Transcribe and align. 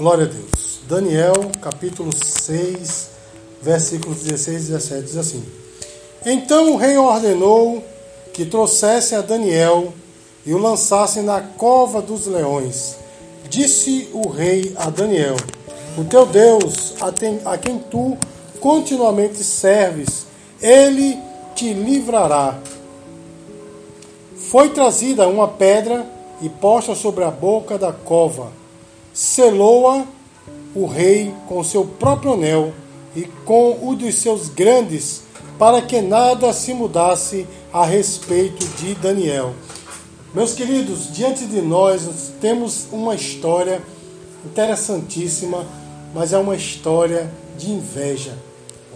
Glória 0.00 0.24
a 0.24 0.28
Deus. 0.28 0.80
Daniel, 0.88 1.34
capítulo 1.60 2.08
6, 2.10 3.10
versículos 3.60 4.22
16 4.22 4.62
e 4.62 4.66
17 4.68 5.02
diz 5.02 5.16
assim: 5.18 5.44
Então 6.24 6.72
o 6.72 6.78
rei 6.78 6.96
ordenou 6.96 7.84
que 8.32 8.46
trouxessem 8.46 9.18
a 9.18 9.20
Daniel 9.20 9.92
e 10.46 10.54
o 10.54 10.58
lançassem 10.58 11.22
na 11.22 11.42
cova 11.42 12.00
dos 12.00 12.26
leões. 12.26 12.96
Disse 13.50 14.08
o 14.14 14.26
rei 14.30 14.72
a 14.74 14.88
Daniel: 14.88 15.36
O 15.98 16.04
teu 16.04 16.24
Deus, 16.24 16.94
a 17.44 17.58
quem 17.58 17.78
tu 17.90 18.16
continuamente 18.58 19.44
serves, 19.44 20.24
ele 20.62 21.18
te 21.54 21.74
livrará. 21.74 22.58
Foi 24.34 24.70
trazida 24.70 25.28
uma 25.28 25.46
pedra 25.46 26.06
e 26.40 26.48
posta 26.48 26.94
sobre 26.94 27.22
a 27.22 27.30
boca 27.30 27.76
da 27.76 27.92
cova. 27.92 28.59
Selou-a 29.20 30.06
o 30.74 30.86
rei 30.86 31.34
com 31.46 31.62
seu 31.62 31.84
próprio 31.84 32.32
anel 32.32 32.72
e 33.14 33.24
com 33.44 33.78
o 33.86 33.94
dos 33.94 34.14
seus 34.14 34.48
grandes, 34.48 35.24
para 35.58 35.82
que 35.82 36.00
nada 36.00 36.54
se 36.54 36.72
mudasse 36.72 37.46
a 37.70 37.84
respeito 37.84 38.66
de 38.78 38.94
Daniel. 38.94 39.52
Meus 40.32 40.54
queridos, 40.54 41.12
diante 41.12 41.44
de 41.44 41.60
nós 41.60 42.32
temos 42.40 42.86
uma 42.90 43.14
história 43.14 43.82
interessantíssima, 44.42 45.66
mas 46.14 46.32
é 46.32 46.38
uma 46.38 46.56
história 46.56 47.30
de 47.58 47.70
inveja. 47.70 48.32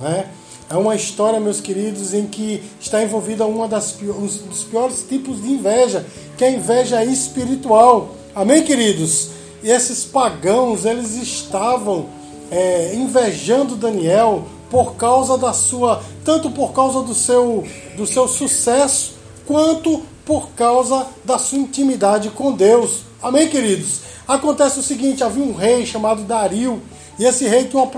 Não 0.00 0.08
é? 0.08 0.26
É 0.70 0.76
uma 0.78 0.96
história, 0.96 1.38
meus 1.38 1.60
queridos, 1.60 2.14
em 2.14 2.26
que 2.26 2.62
está 2.80 3.02
envolvida 3.02 3.44
uma 3.44 3.68
das 3.68 3.94
um 4.00 4.26
dos 4.48 4.64
piores 4.64 5.04
tipos 5.06 5.42
de 5.42 5.50
inveja, 5.50 6.06
que 6.38 6.44
é 6.44 6.48
a 6.48 6.52
inveja 6.52 7.04
espiritual. 7.04 8.16
Amém, 8.34 8.64
queridos? 8.64 9.43
E 9.64 9.70
esses 9.70 10.04
pagãos, 10.04 10.84
eles 10.84 11.14
estavam 11.14 12.04
é, 12.50 12.94
invejando 12.94 13.76
Daniel 13.76 14.44
por 14.70 14.94
causa 14.96 15.38
da 15.38 15.54
sua, 15.54 16.02
tanto 16.22 16.50
por 16.50 16.74
causa 16.74 17.00
do 17.00 17.14
seu, 17.14 17.64
do 17.96 18.06
seu 18.06 18.28
sucesso, 18.28 19.14
quanto 19.46 20.02
por 20.22 20.50
causa 20.50 21.06
da 21.24 21.38
sua 21.38 21.56
intimidade 21.56 22.28
com 22.28 22.52
Deus. 22.52 23.04
Amém, 23.22 23.48
queridos? 23.48 24.00
Acontece 24.28 24.80
o 24.80 24.82
seguinte: 24.82 25.24
havia 25.24 25.42
um 25.42 25.54
rei 25.54 25.86
chamado 25.86 26.24
Dario, 26.24 26.82
e 27.18 27.24
esse 27.24 27.48
rei 27.48 27.64
tinha 27.64 27.88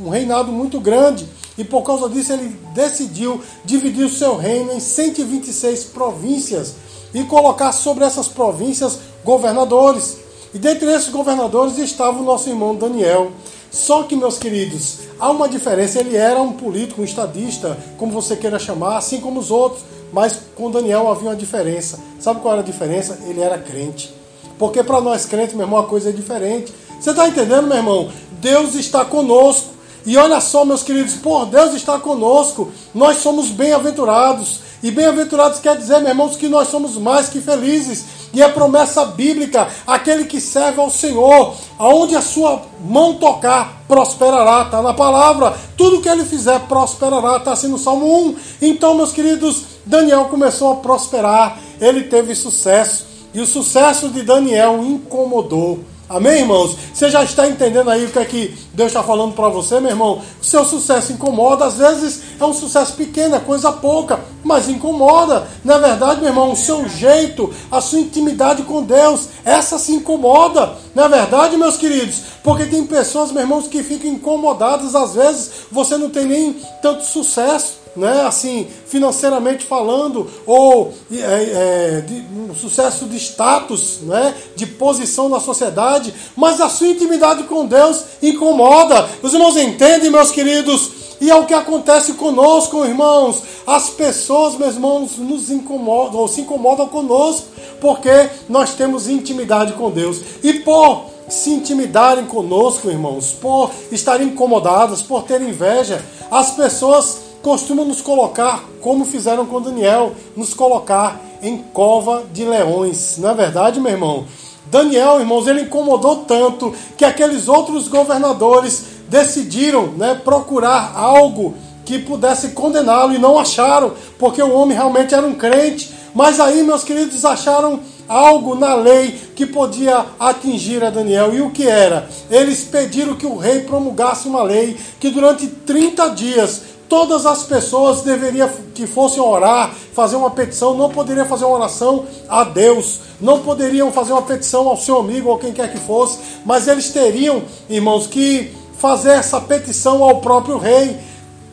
um 0.00 0.08
reinado 0.08 0.50
muito 0.50 0.80
grande. 0.80 1.28
E 1.56 1.62
por 1.62 1.82
causa 1.84 2.08
disso 2.08 2.32
ele 2.32 2.48
decidiu 2.74 3.40
dividir 3.64 4.04
o 4.04 4.10
seu 4.10 4.36
reino 4.36 4.72
em 4.72 4.80
126 4.80 5.84
províncias 5.84 6.74
e 7.14 7.22
colocar 7.22 7.70
sobre 7.70 8.04
essas 8.04 8.26
províncias 8.26 8.98
governadores. 9.24 10.25
E 10.56 10.58
dentre 10.58 10.90
esses 10.90 11.10
governadores 11.10 11.76
estava 11.76 12.18
o 12.18 12.22
nosso 12.22 12.48
irmão 12.48 12.74
Daniel. 12.74 13.30
Só 13.70 14.04
que, 14.04 14.16
meus 14.16 14.38
queridos, 14.38 15.00
há 15.20 15.30
uma 15.30 15.50
diferença. 15.50 16.00
Ele 16.00 16.16
era 16.16 16.40
um 16.40 16.54
político, 16.54 17.02
um 17.02 17.04
estadista, 17.04 17.76
como 17.98 18.10
você 18.10 18.34
queira 18.34 18.58
chamar, 18.58 18.96
assim 18.96 19.20
como 19.20 19.38
os 19.38 19.50
outros. 19.50 19.82
Mas 20.10 20.40
com 20.54 20.70
Daniel 20.70 21.10
havia 21.10 21.28
uma 21.28 21.36
diferença. 21.36 22.00
Sabe 22.18 22.40
qual 22.40 22.54
era 22.54 22.62
a 22.62 22.64
diferença? 22.64 23.18
Ele 23.26 23.42
era 23.42 23.58
crente. 23.58 24.14
Porque 24.58 24.82
para 24.82 24.98
nós 24.98 25.26
crentes, 25.26 25.54
meu 25.54 25.66
irmão, 25.66 25.78
a 25.78 25.84
coisa 25.84 26.08
é 26.08 26.12
diferente. 26.12 26.72
Você 26.98 27.10
está 27.10 27.28
entendendo, 27.28 27.66
meu 27.66 27.76
irmão? 27.76 28.10
Deus 28.40 28.74
está 28.76 29.04
conosco. 29.04 29.74
E 30.06 30.16
olha 30.16 30.40
só, 30.40 30.64
meus 30.64 30.82
queridos, 30.82 31.16
por 31.16 31.44
Deus 31.44 31.74
está 31.74 31.98
conosco, 31.98 32.72
nós 32.94 33.18
somos 33.18 33.50
bem-aventurados. 33.50 34.60
E 34.82 34.90
bem-aventurados 34.90 35.58
quer 35.58 35.76
dizer, 35.76 35.98
meus 35.98 36.08
irmãos, 36.10 36.36
que 36.36 36.48
nós 36.48 36.68
somos 36.68 36.96
mais 36.96 37.28
que 37.28 37.40
felizes. 37.40 38.04
E 38.32 38.42
é 38.42 38.48
promessa 38.48 39.04
bíblica: 39.04 39.68
aquele 39.86 40.24
que 40.24 40.40
serve 40.40 40.80
ao 40.80 40.90
Senhor, 40.90 41.54
aonde 41.78 42.14
a 42.14 42.20
sua 42.20 42.62
mão 42.80 43.14
tocar, 43.14 43.82
prosperará. 43.88 44.62
Está 44.62 44.82
na 44.82 44.92
palavra. 44.92 45.56
Tudo 45.76 46.00
que 46.00 46.08
ele 46.08 46.24
fizer 46.24 46.60
prosperará. 46.60 47.38
Está 47.38 47.52
assim 47.52 47.68
no 47.68 47.78
Salmo 47.78 48.28
1. 48.28 48.36
Então, 48.62 48.94
meus 48.94 49.12
queridos, 49.12 49.62
Daniel 49.84 50.26
começou 50.26 50.72
a 50.72 50.76
prosperar. 50.76 51.58
Ele 51.80 52.04
teve 52.04 52.34
sucesso. 52.34 53.06
E 53.32 53.40
o 53.40 53.46
sucesso 53.46 54.08
de 54.08 54.22
Daniel 54.22 54.82
incomodou 54.82 55.80
Amém, 56.08 56.38
irmãos? 56.38 56.76
Você 56.94 57.10
já 57.10 57.24
está 57.24 57.48
entendendo 57.48 57.90
aí 57.90 58.04
o 58.04 58.10
que 58.10 58.18
é 58.20 58.24
que 58.24 58.56
Deus 58.72 58.90
está 58.90 59.02
falando 59.02 59.34
para 59.34 59.48
você, 59.48 59.80
meu 59.80 59.90
irmão? 59.90 60.22
Seu 60.40 60.64
sucesso 60.64 61.12
incomoda, 61.12 61.64
às 61.64 61.74
vezes 61.74 62.22
é 62.38 62.44
um 62.44 62.54
sucesso 62.54 62.92
pequeno, 62.92 63.34
é 63.34 63.40
coisa 63.40 63.72
pouca, 63.72 64.20
mas 64.44 64.68
incomoda. 64.68 65.48
Na 65.64 65.78
verdade, 65.78 66.20
meu 66.20 66.28
irmão, 66.28 66.52
o 66.52 66.56
seu 66.56 66.88
jeito, 66.88 67.52
a 67.72 67.80
sua 67.80 67.98
intimidade 67.98 68.62
com 68.62 68.84
Deus, 68.84 69.28
essa 69.44 69.80
se 69.80 69.92
incomoda. 69.94 70.76
Na 70.94 71.08
verdade, 71.08 71.56
meus 71.56 71.76
queridos, 71.76 72.20
porque 72.40 72.66
tem 72.66 72.86
pessoas, 72.86 73.32
meus 73.32 73.42
irmãos, 73.42 73.66
que 73.66 73.82
ficam 73.82 74.08
incomodadas, 74.08 74.94
às 74.94 75.14
vezes 75.14 75.50
você 75.72 75.96
não 75.96 76.08
tem 76.08 76.24
nem 76.24 76.52
tanto 76.80 77.04
sucesso 77.04 77.85
né, 77.96 78.22
assim, 78.26 78.66
financeiramente 78.86 79.64
falando, 79.64 80.28
ou 80.46 80.92
é, 81.10 81.16
é, 81.16 82.00
de, 82.00 82.24
um 82.36 82.54
sucesso 82.54 83.06
de 83.06 83.16
status, 83.16 84.00
né, 84.02 84.34
de 84.54 84.66
posição 84.66 85.28
na 85.28 85.40
sociedade, 85.40 86.14
mas 86.36 86.60
a 86.60 86.68
sua 86.68 86.88
intimidade 86.88 87.44
com 87.44 87.66
Deus 87.66 88.04
incomoda. 88.22 89.08
Os 89.22 89.32
irmãos 89.32 89.56
entendem, 89.56 90.10
meus 90.10 90.30
queridos? 90.30 91.06
E 91.20 91.30
é 91.30 91.34
o 91.34 91.46
que 91.46 91.54
acontece 91.54 92.12
conosco, 92.14 92.84
irmãos. 92.84 93.42
As 93.66 93.88
pessoas, 93.88 94.56
meus 94.56 94.74
irmãos, 94.74 95.16
nos 95.16 95.50
incomodam, 95.50 96.20
ou 96.20 96.28
se 96.28 96.42
incomodam 96.42 96.86
conosco, 96.88 97.46
porque 97.80 98.28
nós 98.48 98.74
temos 98.74 99.08
intimidade 99.08 99.72
com 99.72 99.90
Deus. 99.90 100.20
E 100.42 100.54
por 100.54 101.06
se 101.28 101.50
intimidarem 101.50 102.26
conosco, 102.26 102.88
irmãos, 102.88 103.32
por 103.32 103.70
estarem 103.90 104.28
incomodadas, 104.28 105.02
por 105.02 105.24
ter 105.24 105.40
inveja, 105.40 106.04
as 106.30 106.50
pessoas 106.50 107.25
costumam 107.46 107.84
nos 107.84 108.00
colocar, 108.00 108.64
como 108.80 109.04
fizeram 109.04 109.46
com 109.46 109.62
Daniel, 109.62 110.16
nos 110.36 110.52
colocar 110.52 111.20
em 111.40 111.58
cova 111.58 112.24
de 112.32 112.44
leões. 112.44 113.18
Não 113.18 113.30
é 113.30 113.34
verdade, 113.34 113.78
meu 113.78 113.92
irmão? 113.92 114.24
Daniel, 114.68 115.20
irmãos, 115.20 115.46
ele 115.46 115.60
incomodou 115.60 116.24
tanto 116.24 116.74
que 116.96 117.04
aqueles 117.04 117.46
outros 117.46 117.86
governadores 117.86 118.86
decidiram 119.08 119.92
né, 119.92 120.20
procurar 120.24 120.94
algo 120.96 121.54
que 121.84 122.00
pudesse 122.00 122.48
condená-lo 122.48 123.14
e 123.14 123.18
não 123.18 123.38
acharam, 123.38 123.92
porque 124.18 124.42
o 124.42 124.52
homem 124.52 124.76
realmente 124.76 125.14
era 125.14 125.24
um 125.24 125.34
crente. 125.34 125.94
Mas 126.12 126.40
aí, 126.40 126.64
meus 126.64 126.82
queridos, 126.82 127.24
acharam 127.24 127.78
algo 128.08 128.56
na 128.56 128.74
lei 128.74 129.16
que 129.36 129.46
podia 129.46 130.04
atingir 130.18 130.82
a 130.82 130.90
Daniel. 130.90 131.32
E 131.32 131.40
o 131.40 131.50
que 131.50 131.68
era? 131.68 132.08
Eles 132.28 132.64
pediram 132.64 133.14
que 133.14 133.26
o 133.26 133.36
rei 133.36 133.60
promulgasse 133.60 134.26
uma 134.26 134.42
lei 134.42 134.76
que 134.98 135.10
durante 135.10 135.46
30 135.46 136.08
dias 136.08 136.62
Todas 136.88 137.26
as 137.26 137.42
pessoas 137.42 138.02
deveriam 138.02 138.48
que 138.74 138.86
fossem 138.86 139.20
orar, 139.20 139.74
fazer 139.92 140.16
uma 140.16 140.30
petição, 140.30 140.76
não 140.76 140.90
poderiam 140.90 141.26
fazer 141.26 141.44
uma 141.44 141.56
oração 141.56 142.06
a 142.28 142.44
Deus, 142.44 143.00
não 143.20 143.40
poderiam 143.40 143.90
fazer 143.90 144.12
uma 144.12 144.22
petição 144.22 144.68
ao 144.68 144.76
seu 144.76 144.98
amigo 144.98 145.28
ou 145.28 145.38
quem 145.38 145.52
quer 145.52 145.72
que 145.72 145.78
fosse, 145.78 146.18
mas 146.44 146.68
eles 146.68 146.90
teriam, 146.90 147.42
irmãos, 147.68 148.06
que 148.06 148.54
fazer 148.78 149.12
essa 149.12 149.40
petição 149.40 150.04
ao 150.04 150.20
próprio 150.20 150.58
rei. 150.58 150.96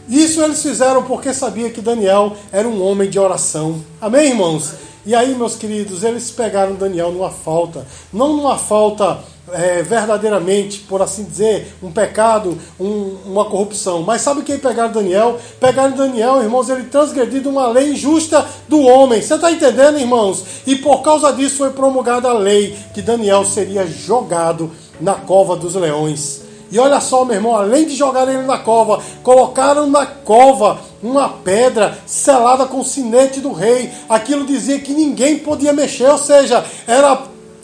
Isso 0.07 0.41
eles 0.41 0.61
fizeram 0.61 1.03
porque 1.03 1.33
sabia 1.33 1.69
que 1.69 1.81
Daniel 1.81 2.35
era 2.51 2.67
um 2.67 2.83
homem 2.83 3.09
de 3.09 3.17
oração. 3.17 3.83
Amém, 4.01 4.29
irmãos? 4.29 4.73
E 5.05 5.13
aí, 5.13 5.35
meus 5.35 5.55
queridos, 5.55 6.03
eles 6.03 6.31
pegaram 6.31 6.75
Daniel 6.75 7.11
numa 7.11 7.29
falta, 7.29 7.85
não 8.11 8.37
numa 8.37 8.57
falta 8.57 9.19
é, 9.51 9.81
verdadeiramente, 9.81 10.79
por 10.79 11.01
assim 11.01 11.23
dizer, 11.23 11.75
um 11.83 11.91
pecado, 11.91 12.57
um, 12.79 13.17
uma 13.25 13.45
corrupção. 13.45 14.01
Mas 14.01 14.21
sabe 14.21 14.43
quem 14.43 14.57
pegaram 14.57 14.93
Daniel? 14.93 15.39
Pegaram 15.59 15.91
Daniel, 15.91 16.41
irmãos, 16.41 16.69
ele 16.69 16.83
transgredido 16.83 17.49
uma 17.49 17.67
lei 17.67 17.91
injusta 17.91 18.45
do 18.69 18.81
homem. 18.81 19.21
Você 19.21 19.35
está 19.35 19.51
entendendo, 19.51 19.99
irmãos? 19.99 20.45
E 20.65 20.75
por 20.75 21.01
causa 21.01 21.33
disso 21.33 21.57
foi 21.57 21.71
promulgada 21.71 22.29
a 22.29 22.33
lei 22.33 22.77
que 22.94 23.01
Daniel 23.01 23.44
seria 23.44 23.85
jogado 23.85 24.71
na 25.01 25.15
cova 25.15 25.56
dos 25.56 25.75
leões. 25.75 26.43
E 26.73 26.79
olha 26.79 26.99
só, 26.99 27.23
meu 27.23 27.35
irmão, 27.35 27.55
além 27.55 27.85
de 27.85 27.95
jogar 27.95 28.27
ele 28.27 28.47
na 28.47 28.57
cova, 28.57 28.99
colocaram 29.21 29.85
na 29.85 30.07
cova 30.07 30.79
uma 31.03 31.29
pedra 31.29 31.95
selada 32.03 32.65
com 32.65 32.79
o 32.79 32.83
sinete 32.83 33.39
do 33.39 33.53
rei. 33.53 33.91
Aquilo 34.09 34.43
dizia 34.43 34.79
que 34.79 34.91
ninguém 34.91 35.37
podia 35.37 35.71
mexer, 35.71 36.09
ou 36.09 36.17
seja, 36.17 36.65
era 36.87 37.15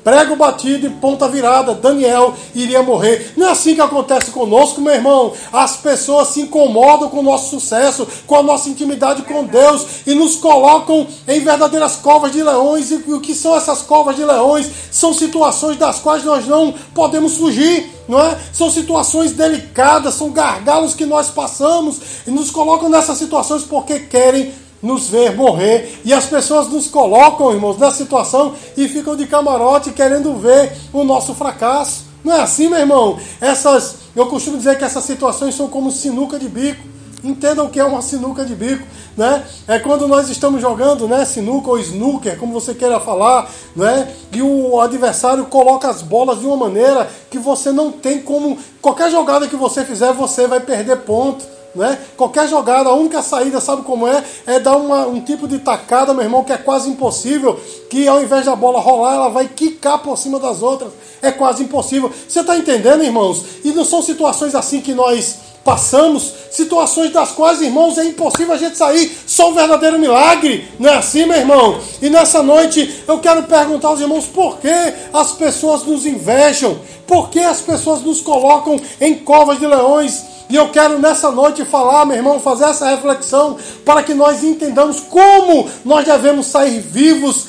prego 0.04 0.36
batido 0.36 0.88
e 0.88 0.90
ponta 0.90 1.28
virada, 1.28 1.74
Daniel 1.74 2.34
iria 2.56 2.82
morrer. 2.82 3.34
Não 3.36 3.48
é 3.48 3.52
assim 3.52 3.76
que 3.76 3.82
acontece 3.82 4.32
conosco, 4.32 4.82
meu 4.82 4.94
irmão. 4.94 5.34
As 5.52 5.78
pessoas 5.78 6.30
se 6.30 6.42
incomodam 6.42 7.10
com 7.10 7.20
o 7.20 7.24
nosso 7.24 7.50
sucesso, 7.50 8.08
com 8.26 8.36
a 8.36 8.44
nossa 8.44 8.70
intimidade 8.70 9.24
com 9.24 9.44
Deus 9.44 9.86
e 10.06 10.14
nos 10.14 10.36
colocam 10.36 11.08
em 11.28 11.40
verdadeiras 11.40 11.96
covas 11.98 12.32
de 12.32 12.42
leões. 12.42 12.92
E 12.92 12.96
o 12.96 13.20
que 13.20 13.34
são 13.34 13.56
essas 13.56 13.82
covas 13.82 14.16
de 14.16 14.24
leões? 14.24 14.70
São 14.92 15.14
situações 15.14 15.78
das 15.78 16.00
quais 16.00 16.24
nós 16.24 16.48
não 16.48 16.74
podemos 16.94 17.38
fugir. 17.38 18.00
Não 18.08 18.20
é? 18.20 18.40
São 18.52 18.72
situações 18.72 19.34
delicadas, 19.34 20.16
são 20.16 20.32
gargalos 20.32 20.96
que 20.96 21.06
nós 21.06 21.30
passamos 21.30 22.00
e 22.26 22.32
nos 22.32 22.50
colocam 22.50 22.90
nessas 22.90 23.20
situações 23.20 23.64
porque 23.64 24.00
querem 24.00 24.52
nos 24.82 25.08
ver 25.08 25.36
morrer. 25.36 26.00
E 26.04 26.14
as 26.14 26.26
pessoas 26.26 26.68
nos 26.68 26.88
colocam, 26.88 27.52
irmãos, 27.52 27.78
nessa 27.78 27.98
situação 27.98 28.54
e 28.76 28.88
ficam 28.88 29.16
de 29.16 29.28
camarote 29.28 29.92
querendo 29.92 30.36
ver 30.36 30.72
o 30.94 31.04
nosso 31.04 31.34
fracasso. 31.34 32.06
Não 32.24 32.34
é 32.34 32.42
assim, 32.42 32.68
meu 32.68 32.80
irmão? 32.80 33.18
Essas, 33.40 33.96
eu 34.16 34.28
costumo 34.28 34.58
dizer 34.58 34.78
que 34.78 34.84
essas 34.84 35.04
situações 35.04 35.56
são 35.56 35.68
como 35.68 35.92
sinuca 35.92 36.38
de 36.38 36.50
bico. 36.50 36.84
Entendam 37.22 37.66
o 37.66 37.70
que 37.70 37.80
é 37.80 37.84
uma 37.84 38.02
sinuca 38.02 38.46
de 38.46 38.56
bico, 38.56 38.88
né? 39.18 39.44
É 39.68 39.78
quando 39.78 40.08
nós 40.08 40.30
estamos 40.30 40.62
jogando, 40.62 41.06
né, 41.06 41.26
sinuca 41.26 41.70
ou 41.70 41.78
snooker, 41.78 42.38
como 42.38 42.54
você 42.54 42.74
queira 42.74 42.98
falar, 42.98 43.50
né? 43.76 44.10
E 44.32 44.42
o 44.42 44.80
adversário 44.80 45.46
coloca 45.48 45.90
as 45.90 46.02
bolas 46.02 46.40
de 46.40 46.46
uma 46.46 46.56
maneira 46.56 47.10
que 47.30 47.38
você 47.38 47.74
não 47.74 47.92
tem 47.92 48.22
como 48.22 48.58
qualquer 48.82 49.12
jogada 49.12 49.50
que 49.50 49.56
você 49.58 49.84
fizer, 49.84 50.14
você 50.14 50.48
vai 50.48 50.62
perder 50.62 51.00
ponto. 51.00 51.44
Né? 51.76 52.00
Qualquer 52.18 52.48
jogada, 52.48 52.90
a 52.90 52.94
única 52.94 53.22
saída, 53.22 53.62
sabe 53.62 53.84
como 53.84 54.08
é? 54.08 54.24
É 54.46 54.60
dar 54.60 54.76
uma, 54.76 55.06
um 55.06 55.22
tipo 55.22 55.48
de 55.48 55.60
tacada, 55.60 56.14
meu 56.14 56.24
irmão, 56.24 56.44
que 56.44 56.52
é 56.52 56.58
quase 56.58 56.90
impossível. 56.90 57.60
Que 57.90 58.08
ao 58.08 58.22
invés 58.22 58.46
da 58.46 58.56
bola 58.56 58.80
rolar, 58.80 59.16
ela 59.16 59.30
vai 59.30 59.48
quicar 59.48 60.00
por 60.00 60.18
cima 60.18 60.40
das 60.40 60.62
outras. 60.62 60.92
É 61.22 61.32
quase 61.32 61.64
impossível. 61.64 62.12
Você 62.28 62.40
está 62.40 62.58
entendendo, 62.58 63.04
irmãos? 63.04 63.44
E 63.64 63.72
não 63.72 63.86
são 63.86 64.02
situações 64.02 64.56
assim 64.56 64.82
que 64.82 64.94
nós 64.94 65.50
passamos, 65.64 66.34
situações 66.52 67.12
das 67.12 67.32
quais, 67.32 67.62
irmãos, 67.62 67.98
é 67.98 68.06
impossível 68.06 68.54
a 68.54 68.58
gente 68.58 68.78
sair. 68.78 69.16
Só 69.28 69.52
um 69.52 69.54
verdadeiro 69.54 70.00
milagre. 70.00 70.68
Não 70.80 70.90
é 70.90 70.96
assim, 70.96 71.26
meu 71.26 71.38
irmão? 71.38 71.80
E 72.02 72.10
nessa 72.10 72.42
noite 72.42 73.04
eu 73.08 73.20
quero 73.20 73.44
perguntar 73.44 73.90
aos 73.90 74.00
irmãos 74.00 74.26
por 74.26 74.58
que 74.58 74.74
as 75.14 75.34
pessoas 75.34 75.84
nos 75.84 76.06
invejam? 76.06 76.80
Por 77.06 77.30
que 77.30 77.40
as 77.40 77.62
pessoas 77.62 78.02
nos 78.02 78.22
colocam 78.22 78.80
em 79.00 79.16
covas 79.16 79.60
de 79.60 79.68
leões? 79.68 80.39
E 80.50 80.56
eu 80.56 80.70
quero 80.70 80.98
nessa 80.98 81.30
noite 81.30 81.64
falar, 81.64 82.06
meu 82.06 82.18
irmão, 82.18 82.40
fazer 82.40 82.64
essa 82.64 82.90
reflexão 82.90 83.56
para 83.86 84.02
que 84.02 84.16
nós 84.16 84.44
entendamos 84.44 85.00
como 85.00 85.70
nós 85.86 86.04
devemos 86.04 86.48
sair 86.48 86.80
vivos 86.80 87.46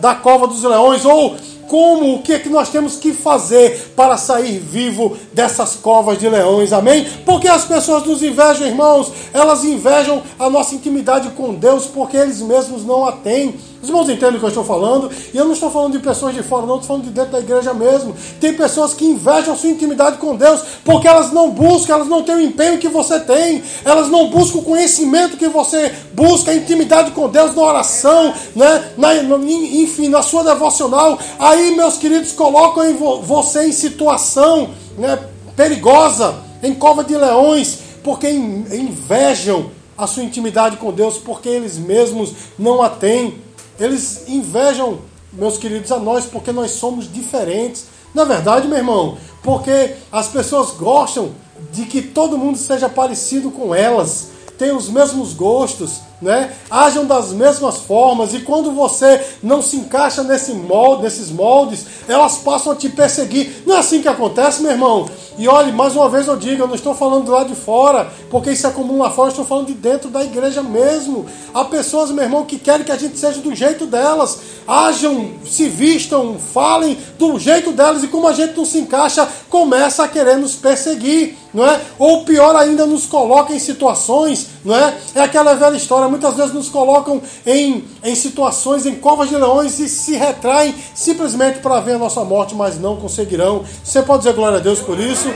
da 0.00 0.14
cova 0.14 0.46
dos 0.46 0.62
leões 0.62 1.04
ou 1.04 1.34
como, 1.66 2.14
o 2.14 2.22
que 2.22 2.34
é 2.34 2.38
que 2.38 2.48
nós 2.48 2.68
temos 2.68 2.96
que 2.96 3.12
fazer 3.12 3.92
para 3.96 4.16
sair 4.16 4.60
vivo 4.60 5.16
dessas 5.32 5.74
covas 5.74 6.18
de 6.18 6.28
leões, 6.28 6.72
amém? 6.72 7.04
Porque 7.24 7.48
as 7.48 7.64
pessoas 7.64 8.04
nos 8.04 8.22
invejam, 8.22 8.66
irmãos, 8.66 9.10
elas 9.32 9.64
invejam 9.64 10.22
a 10.38 10.48
nossa 10.48 10.76
intimidade 10.76 11.30
com 11.30 11.54
Deus 11.54 11.86
porque 11.86 12.16
eles 12.16 12.40
mesmos 12.40 12.84
não 12.84 13.04
a 13.04 13.12
têm. 13.12 13.56
Os 13.86 13.90
irmãos 13.90 14.08
entendem 14.08 14.34
o 14.34 14.38
que 14.40 14.44
eu 14.44 14.48
estou 14.48 14.64
falando? 14.64 15.08
E 15.32 15.36
eu 15.36 15.44
não 15.44 15.52
estou 15.52 15.70
falando 15.70 15.92
de 15.92 16.00
pessoas 16.00 16.34
de 16.34 16.42
fora, 16.42 16.66
não, 16.66 16.74
estou 16.74 16.88
falando 16.88 17.04
de 17.04 17.10
dentro 17.10 17.30
da 17.30 17.38
igreja 17.38 17.72
mesmo. 17.72 18.16
Tem 18.40 18.52
pessoas 18.52 18.92
que 18.92 19.04
invejam 19.04 19.54
a 19.54 19.56
sua 19.56 19.70
intimidade 19.70 20.16
com 20.16 20.34
Deus 20.34 20.60
porque 20.84 21.06
elas 21.06 21.30
não 21.30 21.50
buscam, 21.50 21.94
elas 21.94 22.08
não 22.08 22.24
têm 22.24 22.34
o 22.34 22.40
empenho 22.40 22.78
que 22.78 22.88
você 22.88 23.20
tem, 23.20 23.62
elas 23.84 24.08
não 24.08 24.28
buscam 24.28 24.58
o 24.58 24.62
conhecimento 24.62 25.36
que 25.36 25.46
você 25.46 25.94
busca, 26.12 26.50
a 26.50 26.56
intimidade 26.56 27.12
com 27.12 27.28
Deus 27.28 27.54
na 27.54 27.62
oração, 27.62 28.34
né? 28.56 28.90
Na, 28.98 29.14
enfim, 29.14 30.08
na 30.08 30.20
sua 30.20 30.42
devocional. 30.42 31.16
Aí, 31.38 31.76
meus 31.76 31.96
queridos, 31.96 32.32
colocam 32.32 32.90
em 32.90 32.94
vo 32.94 33.22
você 33.22 33.68
em 33.68 33.72
situação 33.72 34.70
né, 34.98 35.16
perigosa, 35.54 36.34
em 36.60 36.74
cova 36.74 37.04
de 37.04 37.16
leões, 37.16 37.78
porque 38.02 38.28
invejam 38.28 39.70
a 39.96 40.06
sua 40.06 40.22
intimidade 40.22 40.76
com 40.76 40.92
Deus, 40.92 41.16
porque 41.16 41.48
eles 41.48 41.78
mesmos 41.78 42.32
não 42.58 42.82
a 42.82 42.90
têm. 42.90 43.45
Eles 43.78 44.28
invejam, 44.28 44.98
meus 45.32 45.58
queridos, 45.58 45.92
a 45.92 45.98
nós 45.98 46.26
porque 46.26 46.52
nós 46.52 46.72
somos 46.72 47.12
diferentes. 47.12 47.86
Na 48.14 48.24
verdade, 48.24 48.66
meu 48.66 48.78
irmão, 48.78 49.18
porque 49.42 49.94
as 50.10 50.28
pessoas 50.28 50.70
gostam 50.70 51.32
de 51.72 51.84
que 51.84 52.02
todo 52.02 52.38
mundo 52.38 52.58
seja 52.58 52.88
parecido 52.88 53.50
com 53.50 53.74
elas, 53.74 54.28
tenha 54.58 54.74
os 54.74 54.88
mesmos 54.88 55.32
gostos, 55.32 56.00
né? 56.20 56.52
Ajam 56.70 57.04
das 57.04 57.32
mesmas 57.32 57.78
formas 57.78 58.32
e 58.32 58.40
quando 58.40 58.72
você 58.72 59.22
não 59.42 59.60
se 59.60 59.76
encaixa 59.76 60.22
nesse 60.22 60.52
molde, 60.52 61.02
nesses 61.02 61.30
moldes, 61.30 61.84
elas 62.08 62.38
passam 62.38 62.72
a 62.72 62.76
te 62.76 62.88
perseguir. 62.88 63.62
Não 63.66 63.76
é 63.76 63.78
assim 63.78 64.00
que 64.00 64.08
acontece, 64.08 64.62
meu 64.62 64.70
irmão? 64.70 65.06
E 65.38 65.46
olhe, 65.48 65.70
mais 65.70 65.94
uma 65.94 66.08
vez 66.08 66.26
eu 66.26 66.36
digo, 66.36 66.62
eu 66.62 66.66
não 66.66 66.74
estou 66.74 66.94
falando 66.94 67.24
do 67.24 67.32
lado 67.32 67.48
de 67.48 67.54
fora, 67.54 68.10
porque 68.30 68.50
isso 68.50 68.66
é 68.66 68.70
comum 68.70 68.98
lá 69.02 69.10
fora, 69.10 69.28
eu 69.28 69.32
estou 69.32 69.44
falando 69.44 69.66
de 69.66 69.74
dentro 69.74 70.08
da 70.08 70.24
igreja 70.24 70.62
mesmo. 70.62 71.26
Há 71.52 71.62
pessoas, 71.64 72.10
meu 72.10 72.24
irmão, 72.24 72.46
que 72.46 72.58
querem 72.58 72.84
que 72.84 72.92
a 72.92 72.96
gente 72.96 73.18
seja 73.18 73.40
do 73.40 73.54
jeito 73.54 73.84
delas, 73.84 74.38
ajam, 74.66 75.32
se 75.44 75.68
vistam, 75.68 76.36
falem 76.38 76.96
do 77.18 77.38
jeito 77.38 77.70
delas, 77.72 78.02
e 78.02 78.08
como 78.08 78.26
a 78.26 78.32
gente 78.32 78.56
não 78.56 78.64
se 78.64 78.78
encaixa, 78.78 79.28
começa 79.50 80.04
a 80.04 80.08
querer 80.08 80.38
nos 80.38 80.54
perseguir, 80.54 81.36
não 81.52 81.66
é? 81.66 81.80
Ou 81.98 82.24
pior 82.24 82.56
ainda, 82.56 82.86
nos 82.86 83.04
coloca 83.04 83.52
em 83.52 83.58
situações, 83.58 84.46
não 84.66 84.74
é? 84.74 84.98
É 85.14 85.20
aquela 85.20 85.54
velha 85.54 85.76
história, 85.76 86.08
muitas 86.08 86.34
vezes 86.34 86.52
nos 86.52 86.68
colocam 86.68 87.22
em, 87.46 87.84
em 88.02 88.14
situações, 88.16 88.84
em 88.84 88.96
covas 88.96 89.28
de 89.28 89.36
leões 89.36 89.78
e 89.78 89.88
se 89.88 90.16
retraem 90.16 90.74
simplesmente 90.92 91.60
para 91.60 91.78
ver 91.78 91.92
a 91.92 91.98
nossa 91.98 92.24
morte, 92.24 92.52
mas 92.52 92.76
não 92.76 92.96
conseguirão. 92.96 93.64
Você 93.84 94.02
pode 94.02 94.24
dizer 94.24 94.34
glória 94.34 94.58
a 94.58 94.60
Deus 94.60 94.80
por 94.80 94.98
isso? 94.98 95.28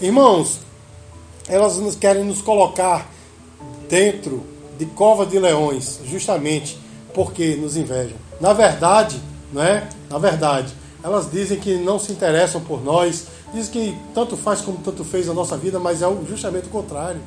Irmãos, 0.00 0.58
elas 1.46 1.78
nos 1.78 1.94
querem 1.94 2.24
nos 2.24 2.42
colocar 2.42 3.08
dentro 3.88 4.42
de 4.76 4.86
cova 4.86 5.24
de 5.24 5.38
leões, 5.38 6.00
justamente 6.04 6.76
porque 7.14 7.54
nos 7.54 7.76
invejam. 7.76 8.16
Na 8.40 8.52
verdade, 8.52 9.22
não 9.52 9.62
é? 9.62 9.88
Na 10.10 10.18
verdade, 10.18 10.74
elas 11.04 11.30
dizem 11.30 11.60
que 11.60 11.76
não 11.76 11.96
se 11.96 12.10
interessam 12.10 12.60
por 12.60 12.82
nós, 12.82 13.26
dizem 13.54 13.70
que 13.70 13.98
tanto 14.12 14.36
faz 14.36 14.60
como 14.60 14.78
tanto 14.78 15.04
fez 15.04 15.28
a 15.28 15.32
nossa 15.32 15.56
vida, 15.56 15.78
mas 15.78 16.02
é 16.02 16.06
justamente 16.28 16.66
o 16.66 16.70
contrário. 16.70 17.20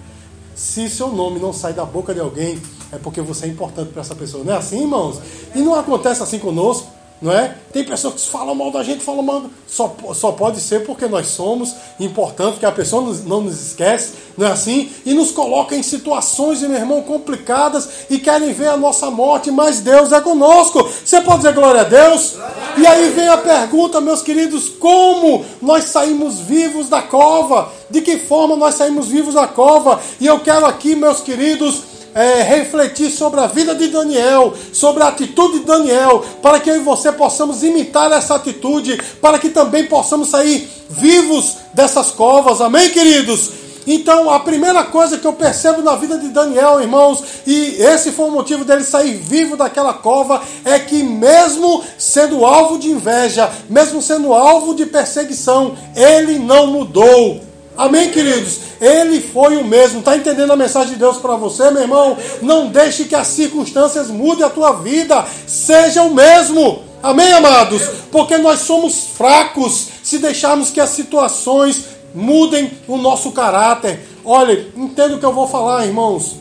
Se 0.55 0.89
seu 0.89 1.09
nome 1.09 1.37
não 1.37 1.51
sai 1.51 1.73
da 1.73 1.83
boca 1.83 2.13
de 2.13 2.21
alguém, 2.21 2.61
é 2.91 2.97
porque 2.97 3.19
você 3.19 3.45
é 3.45 3.49
importante 3.49 3.91
para 3.91 4.01
essa 4.01 4.15
pessoa. 4.15 4.43
Não 4.43 4.53
é 4.53 4.57
assim, 4.57 4.81
irmãos? 4.81 5.19
E 5.53 5.59
não 5.59 5.75
acontece 5.75 6.23
assim 6.23 6.39
conosco 6.39 6.94
não 7.21 7.31
é? 7.31 7.55
Tem 7.71 7.83
pessoas 7.83 8.15
que 8.15 8.29
falam 8.29 8.53
mal 8.53 8.71
da 8.71 8.83
gente, 8.83 9.03
falam 9.03 9.23
mal. 9.23 9.43
Só, 9.67 9.95
só 10.13 10.31
pode 10.31 10.59
ser 10.59 10.85
porque 10.85 11.07
nós 11.07 11.27
somos 11.27 11.73
importantes, 11.99 12.59
que 12.59 12.65
a 12.65 12.71
pessoa 12.71 13.01
não 13.25 13.41
nos 13.41 13.69
esquece, 13.69 14.13
não 14.37 14.47
é 14.47 14.51
assim? 14.51 14.91
E 15.05 15.13
nos 15.13 15.31
coloca 15.31 15.75
em 15.75 15.83
situações, 15.83 16.61
meu 16.61 16.73
irmão, 16.73 17.01
complicadas 17.01 17.87
e 18.09 18.19
querem 18.19 18.53
ver 18.53 18.67
a 18.67 18.77
nossa 18.77 19.09
morte, 19.09 19.49
mas 19.49 19.79
Deus 19.79 20.11
é 20.11 20.19
conosco. 20.19 20.87
Você 21.03 21.21
pode 21.21 21.37
dizer 21.37 21.53
glória 21.53 21.81
a 21.81 21.85
Deus? 21.85 22.35
E 22.77 22.85
aí 22.85 23.09
vem 23.11 23.27
a 23.27 23.37
pergunta, 23.37 24.01
meus 24.01 24.21
queridos: 24.21 24.69
como 24.69 25.45
nós 25.61 25.85
saímos 25.85 26.39
vivos 26.39 26.89
da 26.89 27.01
cova? 27.01 27.71
De 27.89 28.01
que 28.01 28.17
forma 28.17 28.55
nós 28.55 28.75
saímos 28.75 29.07
vivos 29.07 29.33
da 29.33 29.47
cova? 29.47 30.01
E 30.19 30.25
eu 30.25 30.39
quero 30.39 30.65
aqui, 30.65 30.95
meus 30.95 31.21
queridos, 31.21 31.94
é, 32.15 32.41
refletir 32.41 33.11
sobre 33.11 33.41
a 33.41 33.47
vida 33.47 33.75
de 33.75 33.89
Daniel, 33.89 34.53
sobre 34.71 35.03
a 35.03 35.09
atitude 35.09 35.59
de 35.59 35.65
Daniel, 35.65 36.23
para 36.41 36.61
que 36.61 36.69
eu 36.69 36.77
e 36.77 36.79
você 36.79 37.11
possamos 37.11 37.61
imitar 37.61 38.09
essa 38.13 38.35
atitude, 38.35 38.97
para 39.21 39.37
que 39.37 39.49
também 39.49 39.85
possamos 39.85 40.29
sair 40.29 40.67
vivos 40.89 41.57
dessas 41.73 42.11
covas. 42.11 42.61
Amém, 42.61 42.89
queridos? 42.89 43.65
Então, 43.87 44.31
a 44.31 44.39
primeira 44.39 44.83
coisa 44.83 45.17
que 45.17 45.27
eu 45.27 45.33
percebo 45.33 45.81
na 45.81 45.95
vida 45.95 46.17
de 46.17 46.29
Daniel, 46.29 46.81
irmãos, 46.81 47.23
e 47.45 47.75
esse 47.79 48.11
foi 48.11 48.25
o 48.25 48.31
motivo 48.31 48.65
dele 48.65 48.83
sair 48.83 49.13
vivo 49.13 49.55
daquela 49.55 49.93
cova, 49.93 50.41
é 50.63 50.79
que 50.79 51.03
mesmo 51.03 51.83
sendo 51.97 52.45
alvo 52.45 52.79
de 52.79 52.89
inveja, 52.89 53.51
mesmo 53.69 54.01
sendo 54.01 54.33
alvo 54.33 54.73
de 54.73 54.87
perseguição, 54.87 55.77
ele 55.95 56.39
não 56.39 56.67
mudou. 56.67 57.44
Amém, 57.77 58.09
queridos? 58.09 58.59
Ele 58.79 59.19
foi 59.21 59.57
o 59.57 59.65
mesmo. 59.65 59.99
Está 59.99 60.15
entendendo 60.15 60.51
a 60.51 60.55
mensagem 60.55 60.93
de 60.93 60.99
Deus 60.99 61.17
para 61.17 61.35
você, 61.35 61.69
meu 61.71 61.81
irmão? 61.81 62.17
Não 62.41 62.67
deixe 62.67 63.05
que 63.05 63.15
as 63.15 63.27
circunstâncias 63.27 64.09
mudem 64.09 64.45
a 64.45 64.49
tua 64.49 64.73
vida. 64.73 65.25
Seja 65.45 66.01
o 66.03 66.13
mesmo. 66.13 66.83
Amém, 67.03 67.31
amados? 67.33 67.81
Porque 68.11 68.37
nós 68.37 68.61
somos 68.61 69.07
fracos 69.15 69.89
se 70.03 70.17
deixarmos 70.19 70.71
que 70.71 70.79
as 70.79 70.89
situações 70.89 71.85
mudem 72.13 72.71
o 72.87 72.97
nosso 72.97 73.31
caráter. 73.31 73.99
Olha, 74.23 74.67
entenda 74.75 75.15
o 75.15 75.19
que 75.19 75.25
eu 75.25 75.33
vou 75.33 75.47
falar, 75.47 75.85
irmãos. 75.85 76.37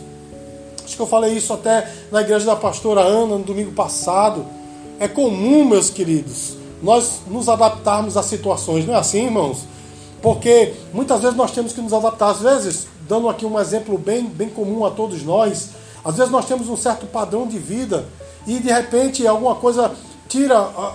Acho 0.85 0.97
que 0.97 1.03
eu 1.03 1.07
falei 1.07 1.35
isso 1.35 1.53
até 1.53 1.91
na 2.13 2.21
igreja 2.21 2.47
da 2.47 2.55
pastora 2.55 3.01
Ana 3.01 3.39
no 3.39 3.45
domingo 3.45 3.73
passado. 3.73 4.47
É 5.01 5.09
comum, 5.09 5.65
meus 5.65 5.91
queridos, 5.91 6.57
nós 6.81 7.23
nos 7.27 7.49
adaptarmos 7.49 8.17
a 8.17 8.23
situações. 8.23 8.87
Não 8.87 8.95
é 8.95 8.99
assim, 8.99 9.25
irmãos? 9.25 9.65
Porque 10.25 10.73
muitas 10.91 11.21
vezes 11.21 11.37
nós 11.37 11.51
temos 11.51 11.75
que 11.75 11.83
nos 11.83 11.93
adaptar. 11.93 12.31
Às 12.31 12.41
vezes, 12.41 12.87
dando 13.07 13.29
aqui 13.29 13.45
um 13.45 13.61
exemplo 13.61 13.99
bem, 13.99 14.25
bem 14.25 14.49
comum 14.49 14.83
a 14.87 14.91
todos 14.91 15.23
nós, 15.23 15.73
às 16.03 16.17
vezes 16.17 16.33
nós 16.33 16.47
temos 16.47 16.67
um 16.67 16.79
certo 16.79 17.05
padrão 17.05 17.47
de 17.47 17.59
vida 17.59 18.07
e 18.47 18.59
de 18.59 18.73
repente 18.73 19.27
alguma 19.27 19.55
coisa 19.57 19.93
tira 20.27 20.59
ah, 20.59 20.95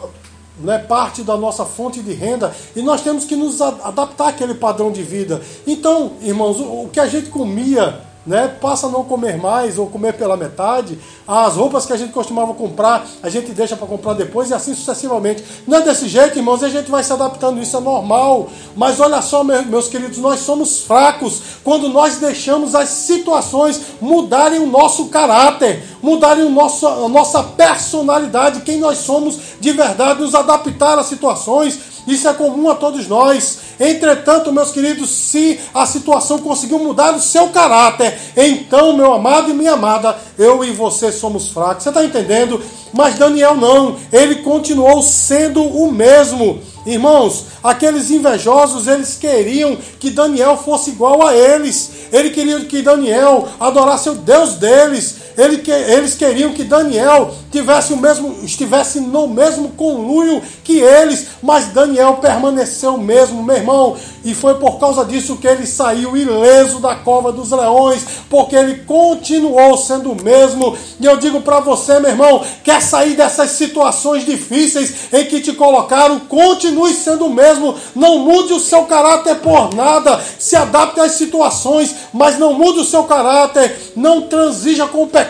né, 0.62 0.80
parte 0.80 1.22
da 1.22 1.38
nossa 1.38 1.64
fonte 1.64 2.02
de 2.02 2.12
renda 2.12 2.52
e 2.76 2.82
nós 2.82 3.02
temos 3.02 3.24
que 3.24 3.36
nos 3.36 3.62
adaptar 3.62 4.30
àquele 4.30 4.56
padrão 4.56 4.92
de 4.92 5.04
vida. 5.04 5.40
Então, 5.68 6.14
irmãos, 6.22 6.60
o 6.60 6.90
que 6.92 7.00
a 7.00 7.06
gente 7.06 7.30
comia 7.30 8.02
né, 8.26 8.48
passa 8.62 8.88
a 8.88 8.90
não 8.90 9.04
comer 9.04 9.38
mais 9.38 9.78
ou 9.78 9.88
comer 9.88 10.14
pela 10.14 10.36
metade. 10.36 11.00
As 11.28 11.56
roupas 11.56 11.86
que 11.86 11.94
a 11.94 11.98
gente 11.98 12.12
costumava 12.12 12.54
comprar, 12.54 13.06
a 13.24 13.30
gente 13.30 13.52
deixa 13.52 13.76
para 13.76 13.88
comprar 13.88 14.14
depois 14.14 14.50
e 14.50 14.54
assim 14.54 14.76
sucessivamente. 14.76 15.44
Não 15.68 15.78
é 15.78 15.82
desse 15.82 16.08
jeito, 16.08 16.38
irmãos, 16.38 16.62
e 16.62 16.66
a 16.66 16.70
gente 16.70 16.92
vai 16.92 17.04
se 17.04 17.14
adaptando, 17.14 17.62
isso 17.62 17.78
é 17.78 17.80
normal. 17.80 18.50
Mas 18.76 19.00
olha 19.00 19.22
só, 19.22 19.44
meus 19.44 19.88
queridos, 19.88 20.18
nós 20.18 20.42
somos 20.42 20.82
fracos 20.82 21.42
quando 21.64 21.90
nós 21.90 22.18
deixamos 22.18 22.76
as 22.76 22.90
situações 22.90 23.82
mudarem 24.02 24.60
o 24.60 24.68
nosso 24.68 25.08
caráter. 25.08 25.84
mudarem 26.02 26.46
o 26.46 26.50
nosso, 26.50 26.88
a 26.88 27.10
nossa 27.10 27.44
personalidade, 27.44 28.62
quem 28.62 28.80
nós 28.80 29.00
somos 29.00 29.38
de 29.60 29.72
verdade, 29.72 30.22
nos 30.22 30.34
adaptar 30.34 30.98
às 30.98 31.08
situações. 31.08 31.99
Isso 32.14 32.28
é 32.28 32.34
comum 32.34 32.70
a 32.70 32.76
todos 32.76 33.08
nós. 33.08 33.60
Entretanto, 33.80 34.52
meus 34.52 34.72
queridos, 34.72 35.10
se 35.10 35.60
a 35.74 35.86
situação 35.86 36.40
conseguiu 36.40 36.80
mudar 36.80 37.14
o 37.14 37.20
seu 37.22 37.50
caráter, 37.50 38.18
então, 38.36 38.96
meu 38.96 39.14
amado 39.14 39.50
e 39.50 39.54
minha 39.54 39.74
amada, 39.74 40.18
eu 40.38 40.64
e 40.64 40.72
você 40.72 41.12
somos 41.12 41.50
fracos. 41.50 41.84
Você 41.84 41.90
está 41.90 42.04
entendendo? 42.04 42.62
Mas 42.92 43.18
Daniel 43.18 43.56
não, 43.56 43.98
ele 44.12 44.36
continuou 44.38 45.02
sendo 45.02 45.64
o 45.64 45.92
mesmo. 45.92 46.60
Irmãos, 46.86 47.46
aqueles 47.64 48.10
invejosos, 48.10 48.88
eles 48.88 49.16
queriam 49.16 49.78
que 50.00 50.10
Daniel 50.10 50.58
fosse 50.58 50.90
igual 50.92 51.26
a 51.26 51.36
eles. 51.36 51.92
Ele 52.12 52.32
queria 52.32 52.60
que 52.62 52.82
Daniel 52.82 53.48
adorasse 53.60 54.10
o 54.10 54.16
Deus 54.16 54.56
deles. 54.56 55.18
Ele, 55.38 55.62
eles 55.72 56.16
queriam 56.16 56.54
que 56.54 56.64
Daniel 56.64 57.34
tivesse 57.52 57.94
o 57.94 57.98
mesmo, 57.98 58.36
estivesse 58.44 59.00
no 59.00 59.28
mesmo 59.28 59.70
conluio 59.70 60.42
que 60.64 60.80
eles, 60.80 61.28
mas 61.42 61.68
Daniel 61.68 62.16
permaneceu 62.16 62.98
mesmo, 62.98 63.42
meu 63.42 63.56
irmão, 63.56 63.98
e 64.24 64.34
foi 64.34 64.56
por 64.56 64.80
causa 64.80 65.06
disso 65.06 65.38
que 65.38 65.48
ele 65.48 65.66
saiu 65.66 66.16
ileso 66.16 66.80
da 66.80 66.96
cova 66.96 67.32
dos 67.32 67.52
leões, 67.52 68.06
porque 68.30 68.56
ele 68.56 68.84
continuou 68.84 69.78
sendo 69.78 70.12
o 70.12 70.24
mesmo. 70.24 70.78
E 71.00 71.06
eu 71.06 71.18
digo 71.18 71.42
para 71.42 71.60
você, 71.60 72.00
meu 72.00 72.12
irmão, 72.12 72.44
quer 72.64 72.82
sair 72.82 73.16
dessas 73.16 73.52
situações 73.52 74.26
difíceis 74.26 74.94
em 75.14 75.26
que 75.26 75.42
te 75.42 75.54
colocaram, 75.54 76.20
continue 76.22 76.94
sendo 76.94 77.26
o 77.26 77.34
mesmo, 77.34 77.76
não 77.96 78.20
mude 78.20 78.54
o 78.54 78.60
seu 78.60 78.84
caráter 78.84 79.36
por 79.38 79.74
nada, 79.74 80.22
se 80.38 80.56
adapte 80.56 81.00
às 81.00 81.14
situações, 81.14 81.96
mas 82.14 82.38
não 82.38 82.54
mude 82.54 82.80
o 82.80 82.86
seu 82.86 83.04
caráter, 83.04 83.94
não 83.96 84.24
transija 84.24 84.88
com 84.88 85.04
o 85.04 85.08
pecado, 85.08 85.29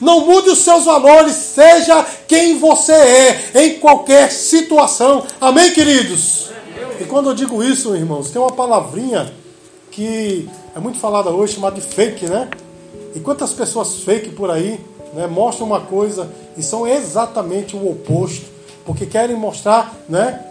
não 0.00 0.26
mude 0.26 0.50
os 0.50 0.58
seus 0.58 0.84
valores, 0.84 1.34
seja 1.34 2.04
quem 2.26 2.58
você 2.58 2.92
é 2.92 3.50
em 3.54 3.78
qualquer 3.78 4.30
situação. 4.30 5.24
Amém, 5.40 5.72
queridos? 5.72 6.50
E 7.00 7.04
quando 7.04 7.30
eu 7.30 7.34
digo 7.34 7.62
isso, 7.62 7.94
irmãos, 7.94 8.30
tem 8.30 8.40
uma 8.40 8.52
palavrinha 8.52 9.32
que 9.90 10.48
é 10.74 10.78
muito 10.78 10.98
falada 10.98 11.30
hoje, 11.30 11.54
chamada 11.54 11.76
de 11.76 11.80
fake, 11.80 12.26
né? 12.26 12.48
E 13.14 13.20
quantas 13.20 13.52
pessoas 13.52 14.00
fake 14.00 14.30
por 14.30 14.50
aí 14.50 14.78
né, 15.14 15.26
mostram 15.26 15.66
uma 15.66 15.80
coisa 15.80 16.30
e 16.56 16.62
são 16.62 16.86
exatamente 16.86 17.74
o 17.74 17.90
oposto, 17.90 18.46
porque 18.84 19.06
querem 19.06 19.36
mostrar, 19.36 19.94
né? 20.08 20.42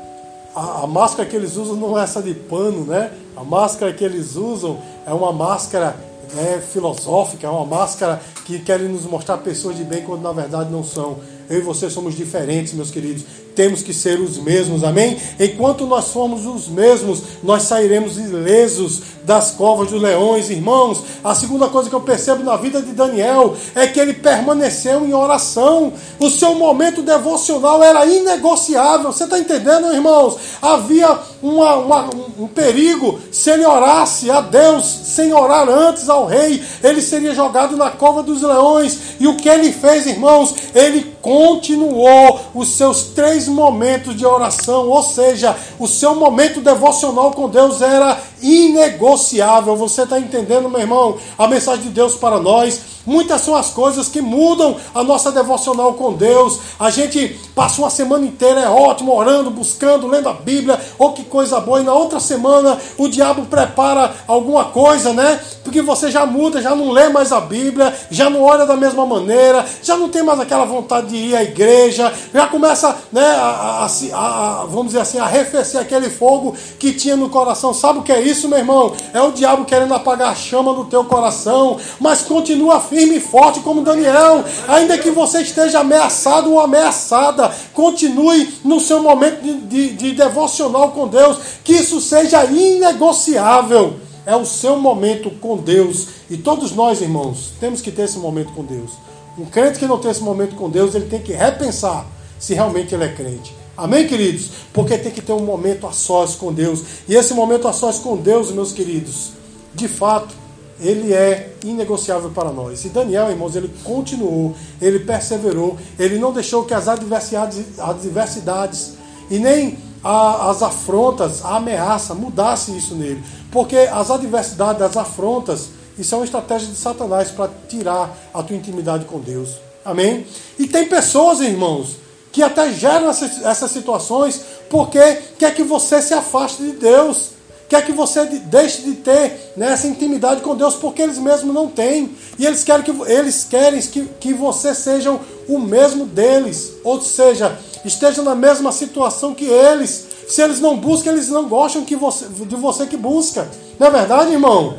A, 0.55 0.83
a 0.83 0.87
máscara 0.87 1.27
que 1.27 1.35
eles 1.35 1.57
usam 1.57 1.75
não 1.75 1.99
é 1.99 2.03
essa 2.03 2.21
de 2.21 2.33
pano, 2.33 2.85
né? 2.85 3.11
A 3.35 3.43
máscara 3.43 3.93
que 3.93 4.03
eles 4.03 4.35
usam 4.35 4.79
é 5.05 5.13
uma 5.13 5.31
máscara 5.31 5.95
é, 6.37 6.59
filosófica, 6.59 7.47
é 7.47 7.49
uma 7.49 7.65
máscara 7.65 8.21
que 8.45 8.59
querem 8.59 8.87
nos 8.87 9.05
mostrar 9.05 9.37
pessoas 9.37 9.77
de 9.77 9.83
bem 9.83 10.03
quando 10.03 10.21
na 10.21 10.31
verdade 10.31 10.71
não 10.71 10.83
são. 10.83 11.19
Eu 11.49 11.59
e 11.59 11.61
você 11.61 11.89
somos 11.89 12.15
diferentes, 12.15 12.73
meus 12.73 12.91
queridos 12.91 13.23
temos 13.55 13.81
que 13.81 13.93
ser 13.93 14.19
os 14.19 14.37
mesmos, 14.37 14.83
amém? 14.83 15.17
Enquanto 15.39 15.87
nós 15.87 16.09
formos 16.09 16.45
os 16.45 16.67
mesmos, 16.67 17.21
nós 17.41 17.63
sairemos 17.63 18.17
ilesos 18.17 19.01
das 19.23 19.51
covas 19.51 19.89
dos 19.89 20.01
leões, 20.01 20.49
irmãos. 20.49 21.01
A 21.23 21.33
segunda 21.33 21.67
coisa 21.67 21.89
que 21.89 21.95
eu 21.95 22.01
percebo 22.01 22.43
na 22.43 22.57
vida 22.57 22.81
de 22.81 22.91
Daniel 22.91 23.55
é 23.73 23.87
que 23.87 23.99
ele 23.99 24.13
permaneceu 24.13 25.05
em 25.05 25.13
oração. 25.13 25.93
O 26.19 26.29
seu 26.29 26.53
momento 26.55 27.01
devocional 27.01 27.81
era 27.81 28.05
inegociável. 28.05 29.11
Você 29.11 29.23
está 29.23 29.39
entendendo, 29.39 29.91
irmãos? 29.93 30.37
Havia 30.61 31.17
uma, 31.41 31.75
uma, 31.75 32.09
um 32.37 32.47
perigo 32.47 33.19
se 33.31 33.49
ele 33.49 33.65
orasse 33.65 34.29
a 34.29 34.41
Deus 34.41 34.85
sem 34.85 35.33
orar 35.33 35.67
antes 35.69 36.09
ao 36.09 36.25
rei, 36.25 36.61
ele 36.83 37.01
seria 37.01 37.33
jogado 37.33 37.77
na 37.77 37.89
cova 37.89 38.21
dos 38.21 38.41
leões. 38.41 38.97
E 39.19 39.27
o 39.27 39.35
que 39.35 39.47
ele 39.47 39.71
fez, 39.71 40.05
irmãos? 40.05 40.53
Ele 40.73 41.15
continuou 41.21 42.39
os 42.53 42.69
seus 42.69 43.03
três 43.45 43.47
momentos 43.47 44.15
de 44.15 44.25
oração, 44.25 44.89
ou 44.89 45.03
seja, 45.03 45.55
o 45.79 45.87
seu 45.87 46.15
momento 46.15 46.61
devocional 46.61 47.31
com 47.31 47.47
Deus 47.47 47.81
era 47.81 48.17
inegociável. 48.41 49.75
Você 49.75 50.03
está 50.03 50.19
entendendo, 50.19 50.69
meu 50.69 50.81
irmão? 50.81 51.17
A 51.37 51.47
mensagem 51.47 51.83
de 51.83 51.89
Deus 51.89 52.15
para 52.15 52.39
nós 52.39 52.94
Muitas 53.05 53.41
são 53.41 53.55
as 53.55 53.69
coisas 53.69 54.09
que 54.09 54.19
mudam 54.19 54.75
a 54.93 55.03
nossa 55.03 55.31
devocional 55.31 55.93
com 55.93 56.13
Deus. 56.13 56.59
A 56.79 56.89
gente 56.89 57.39
passa 57.53 57.81
uma 57.81 57.89
semana 57.89 58.25
inteira, 58.25 58.61
é 58.61 58.69
ótimo, 58.69 59.15
orando, 59.15 59.51
buscando, 59.51 60.07
lendo 60.07 60.27
a 60.27 60.33
Bíblia, 60.33 60.79
ou 60.97 61.09
oh, 61.09 61.13
que 61.13 61.23
coisa 61.23 61.59
boa. 61.59 61.79
E 61.79 61.83
na 61.83 61.93
outra 61.93 62.19
semana 62.19 62.77
o 62.97 63.07
diabo 63.07 63.45
prepara 63.45 64.11
alguma 64.27 64.65
coisa, 64.65 65.13
né? 65.13 65.39
Porque 65.63 65.81
você 65.81 66.09
já 66.09 66.25
muda, 66.25 66.61
já 66.61 66.75
não 66.75 66.91
lê 66.91 67.09
mais 67.09 67.31
a 67.31 67.39
Bíblia, 67.39 67.93
já 68.09 68.29
não 68.29 68.41
olha 68.41 68.65
da 68.65 68.75
mesma 68.75 69.05
maneira, 69.05 69.65
já 69.83 69.95
não 69.95 70.09
tem 70.09 70.23
mais 70.23 70.39
aquela 70.39 70.65
vontade 70.65 71.07
de 71.07 71.15
ir 71.15 71.35
à 71.35 71.43
igreja, 71.43 72.11
já 72.33 72.47
começa, 72.47 72.95
né, 73.11 73.25
a, 73.25 73.85
a, 73.85 73.87
a, 74.13 74.65
vamos 74.65 74.87
dizer 74.87 75.01
assim, 75.01 75.19
a 75.19 75.25
arrefecer 75.25 75.79
aquele 75.79 76.09
fogo 76.09 76.55
que 76.79 76.93
tinha 76.93 77.15
no 77.15 77.29
coração. 77.29 77.73
Sabe 77.73 77.99
o 77.99 78.03
que 78.03 78.11
é 78.11 78.21
isso, 78.21 78.47
meu 78.47 78.57
irmão? 78.57 78.93
É 79.13 79.21
o 79.21 79.31
diabo 79.31 79.65
querendo 79.65 79.93
apagar 79.93 80.31
a 80.31 80.35
chama 80.35 80.73
do 80.73 80.85
teu 80.85 81.03
coração, 81.05 81.77
mas 81.99 82.21
continua 82.21 82.79
firme 82.79 82.94
firme 82.95 83.17
e 83.17 83.19
forte 83.19 83.59
como 83.59 83.81
Daniel. 83.81 84.45
Ainda 84.67 84.97
que 84.97 85.11
você 85.11 85.41
esteja 85.41 85.79
ameaçado 85.79 86.51
ou 86.51 86.59
ameaçada, 86.61 87.53
continue 87.73 88.53
no 88.63 88.79
seu 88.79 89.03
momento 89.03 89.41
de, 89.41 89.53
de, 89.61 89.89
de 89.93 90.11
devocional 90.13 90.91
com 90.91 91.07
Deus. 91.07 91.37
Que 91.63 91.73
isso 91.73 91.99
seja 91.99 92.45
inegociável. 92.45 93.97
É 94.25 94.35
o 94.35 94.45
seu 94.45 94.77
momento 94.77 95.29
com 95.29 95.57
Deus. 95.57 96.07
E 96.29 96.37
todos 96.37 96.71
nós, 96.71 97.01
irmãos, 97.01 97.51
temos 97.59 97.81
que 97.81 97.91
ter 97.91 98.03
esse 98.03 98.17
momento 98.17 98.53
com 98.53 98.63
Deus. 98.63 98.91
Um 99.37 99.45
crente 99.45 99.77
que 99.77 99.85
não 99.85 99.99
tem 99.99 100.09
esse 100.09 100.23
momento 100.23 100.55
com 100.55 100.69
Deus, 100.69 100.95
ele 100.95 101.07
tem 101.07 101.21
que 101.21 101.33
repensar 101.33 102.07
se 102.39 102.53
realmente 102.53 102.95
ele 102.95 103.03
é 103.03 103.13
crente. 103.13 103.53
Amém, 103.77 104.07
queridos? 104.07 104.49
Porque 104.71 104.97
tem 104.97 105.11
que 105.11 105.21
ter 105.21 105.33
um 105.33 105.43
momento 105.43 105.85
a 105.85 105.91
sós 105.91 106.35
com 106.35 106.53
Deus. 106.53 106.81
E 107.09 107.13
esse 107.13 107.33
momento 107.33 107.67
a 107.67 107.73
sós 107.73 107.99
com 107.99 108.15
Deus, 108.15 108.49
meus 108.51 108.71
queridos, 108.71 109.31
de 109.73 109.89
fato, 109.89 110.33
ele 110.79 111.13
é 111.13 111.53
inegociável 111.63 112.29
para 112.31 112.51
nós. 112.51 112.83
E 112.85 112.89
Daniel, 112.89 113.29
irmãos, 113.29 113.55
ele 113.55 113.71
continuou, 113.83 114.55
ele 114.81 114.99
perseverou, 114.99 115.77
ele 115.97 116.17
não 116.17 116.33
deixou 116.33 116.65
que 116.65 116.73
as 116.73 116.87
adversidades, 116.87 117.79
adversidades 117.79 118.93
e 119.29 119.39
nem 119.39 119.77
a, 120.03 120.49
as 120.49 120.61
afrontas, 120.61 121.43
a 121.43 121.55
ameaça 121.55 122.13
mudasse 122.13 122.75
isso 122.75 122.95
nele. 122.95 123.23
Porque 123.51 123.77
as 123.77 124.11
adversidades, 124.11 124.81
as 124.81 124.97
afrontas, 124.97 125.69
isso 125.97 126.13
é 126.13 126.17
uma 126.17 126.25
estratégia 126.25 126.67
de 126.67 126.75
Satanás 126.75 127.31
para 127.31 127.49
tirar 127.69 128.15
a 128.33 128.43
tua 128.43 128.55
intimidade 128.55 129.05
com 129.05 129.19
Deus. 129.19 129.55
Amém? 129.83 130.25
E 130.59 130.67
tem 130.67 130.89
pessoas, 130.89 131.39
irmãos, 131.39 131.97
que 132.31 132.43
até 132.43 132.71
geram 132.73 133.09
essas, 133.09 133.41
essas 133.45 133.71
situações 133.71 134.41
porque 134.69 134.99
quer 135.39 135.55
que 135.55 135.63
você 135.63 136.01
se 136.01 136.13
afaste 136.13 136.61
de 136.63 136.71
Deus 136.73 137.34
quer 137.67 137.85
que 137.85 137.91
você 137.91 138.25
deixe 138.25 138.83
de 138.83 138.93
ter 138.93 139.53
né, 139.57 139.71
essa 139.71 139.87
intimidade 139.87 140.41
com 140.41 140.55
Deus, 140.55 140.75
porque 140.75 141.01
eles 141.01 141.17
mesmos 141.17 141.53
não 141.53 141.67
têm. 141.67 142.15
E 142.37 142.45
eles 142.45 142.63
querem 142.63 142.83
que, 142.83 142.91
eles 143.11 143.43
querem 143.43 143.81
que, 143.81 144.05
que 144.19 144.33
você 144.33 144.73
seja 144.73 145.17
o 145.47 145.59
mesmo 145.59 146.05
deles, 146.05 146.73
ou 146.83 147.01
seja, 147.01 147.57
esteja 147.83 148.21
na 148.21 148.35
mesma 148.35 148.71
situação 148.71 149.33
que 149.33 149.45
eles. 149.45 150.07
Se 150.27 150.41
eles 150.41 150.59
não 150.59 150.77
buscam, 150.77 151.11
eles 151.11 151.29
não 151.29 151.47
gostam 151.47 151.85
que 151.85 151.95
você, 151.95 152.25
de 152.27 152.55
você 152.55 152.87
que 152.87 152.97
busca. 152.97 153.47
Não 153.79 153.87
é 153.87 153.91
verdade, 153.91 154.31
irmão? 154.31 154.77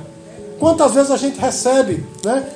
Quantas 0.59 0.93
vezes 0.93 1.11
a 1.11 1.17
gente 1.17 1.39
recebe, 1.39 2.05
né? 2.25 2.49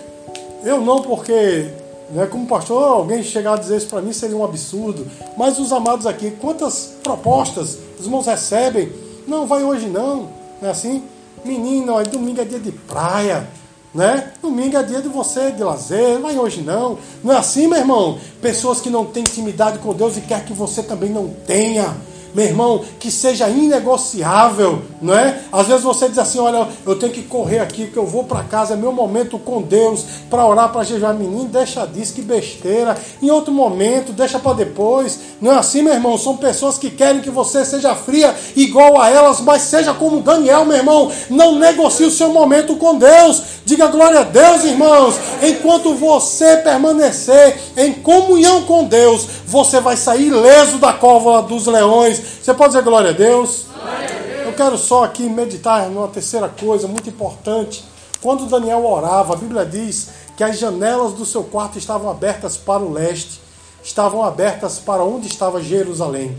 Eu 0.65 0.81
não, 0.81 1.01
porque 1.01 1.71
né, 2.11 2.27
como 2.27 2.47
pastor, 2.47 2.83
alguém 2.83 3.23
chegar 3.23 3.55
a 3.55 3.57
dizer 3.57 3.77
isso 3.77 3.87
para 3.87 4.03
mim 4.03 4.13
seria 4.13 4.37
um 4.37 4.45
absurdo. 4.45 5.07
Mas 5.37 5.59
os 5.59 5.73
amados 5.73 6.07
aqui, 6.07 6.33
quantas 6.33 6.95
propostas 7.03 7.79
os 7.99 8.07
irmãos 8.07 8.27
recebem 8.27 8.93
não, 9.27 9.47
vai 9.47 9.63
hoje 9.63 9.87
não. 9.87 10.29
Não 10.61 10.69
é 10.69 10.71
assim? 10.71 11.03
Menino, 11.45 11.95
ó, 11.95 12.03
domingo 12.03 12.41
é 12.41 12.45
dia 12.45 12.61
de 12.61 12.73
praia. 12.73 13.49
Né? 13.93 14.33
Domingo 14.41 14.77
é 14.77 14.83
dia 14.85 15.03
de 15.03 15.09
você 15.09 15.51
de 15.51 15.65
lazer, 15.65 16.21
vai 16.21 16.39
hoje 16.39 16.63
não. 16.63 16.99
Não 17.25 17.35
é 17.35 17.37
assim, 17.37 17.67
meu 17.67 17.79
irmão? 17.79 18.19
Pessoas 18.41 18.81
que 18.81 18.89
não 18.89 19.05
têm 19.05 19.23
intimidade 19.23 19.79
com 19.81 19.93
Deus 19.93 20.17
e 20.17 20.21
quer 20.21 20.45
que 20.45 20.53
você 20.53 20.83
também 20.83 21.11
não 21.11 21.29
tenha 21.47 21.97
meu 22.35 22.45
irmão, 22.45 22.85
que 22.99 23.11
seja 23.11 23.49
inegociável, 23.49 24.83
não 25.03 25.15
é? 25.15 25.41
Às 25.53 25.67
vezes 25.67 25.83
você 25.83 26.09
diz 26.09 26.19
assim: 26.19 26.39
olha, 26.39 26.69
eu 26.87 26.97
tenho 26.97 27.13
que 27.13 27.23
correr 27.23 27.59
aqui, 27.59 27.87
que 27.87 27.97
eu 27.97 28.07
vou 28.07 28.25
para 28.25 28.45
casa, 28.45 28.75
é 28.75 28.77
meu 28.77 28.93
momento 28.93 29.39
com 29.39 29.61
Deus, 29.63 30.05
para 30.29 30.47
orar, 30.47 30.71
para 30.71 30.85
jejuar. 30.85 31.15
Menino, 31.15 31.45
deixa 31.47 31.85
disso, 31.87 32.15
que 32.15 32.23
besteira. 32.23 32.97
Em 33.21 33.31
outro 33.31 33.53
momento, 33.53 34.13
deixa 34.13 34.39
para 34.39 34.55
depois. 34.55 35.19
Não 35.41 35.53
é 35.53 35.57
assim, 35.57 35.83
meu 35.83 35.95
irmão? 35.95 36.17
São 36.17 36.37
pessoas 36.37 36.79
que 36.79 36.91
querem 36.91 37.21
que 37.21 37.31
você 37.31 37.65
seja 37.65 37.95
fria 37.95 38.35
igual 38.55 39.01
a 39.01 39.11
elas, 39.11 39.41
mas 39.41 39.63
seja 39.63 39.93
como 39.93 40.21
Daniel, 40.21 40.65
meu 40.65 40.77
irmão. 40.77 41.11
Não 41.29 41.59
negocie 41.59 42.07
o 42.07 42.11
seu 42.11 42.29
momento 42.31 42.77
com 42.77 42.97
Deus. 42.97 43.43
Diga 43.65 43.89
glória 43.89 44.21
a 44.21 44.25
Deus, 44.25 44.65
irmãos. 44.65 45.15
Enquanto 45.43 45.95
você 45.95 46.59
permanecer 46.59 47.59
em 47.77 47.93
comunhão 47.93 48.63
com 48.63 48.85
Deus, 48.85 49.27
você 49.47 49.81
vai 49.81 49.97
sair 49.97 50.29
ileso 50.29 50.79
da 50.79 50.93
cova 50.93 51.43
dos 51.43 51.67
leões 51.67 52.20
você 52.21 52.55
pode 52.55 52.73
dizer 52.73 52.85
glória 52.85 53.11
a 53.11 53.13
Deus? 53.13 53.67
Glória 53.73 54.07
a 54.07 54.23
Deus. 54.23 54.47
Eu 54.47 54.53
quero 54.53 54.79
só 54.79 55.05
aqui 55.05 55.23
meditar 55.29 55.89
numa 55.89 56.09
terceira 56.09 56.49
coisa 56.49 56.89
muito 56.89 57.09
importante. 57.09 57.85
Quando 58.23 58.47
Daniel 58.47 58.85
orava, 58.85 59.35
a 59.35 59.37
Bíblia 59.37 59.65
diz 59.65 60.11
que 60.37 60.45
as 60.45 60.59
janelas 60.59 61.15
do 61.15 61.25
seu 61.25 61.45
quarto 61.45 61.79
estavam 61.79 62.11
abertas 62.11 62.57
para 62.57 62.83
o 62.83 62.93
leste, 62.93 63.41
estavam 63.83 64.23
abertas 64.23 64.79
para 64.79 65.03
onde 65.05 65.27
estava 65.27 65.63
Jerusalém. 65.63 66.37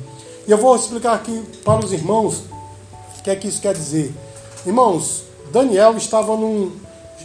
E 0.48 0.52
eu 0.52 0.58
vou 0.58 0.76
explicar 0.76 1.14
aqui 1.14 1.44
para 1.64 1.84
os 1.84 1.94
irmãos 1.94 2.44
o 3.18 3.24
que 3.24 3.30
é 3.30 3.36
que 3.36 3.48
isso 3.48 3.62
quer 3.62 3.74
dizer. 3.74 4.14
Irmãos, 4.66 5.24
Daniel 5.52 5.96
estava 5.98 6.36
num. 6.36 6.72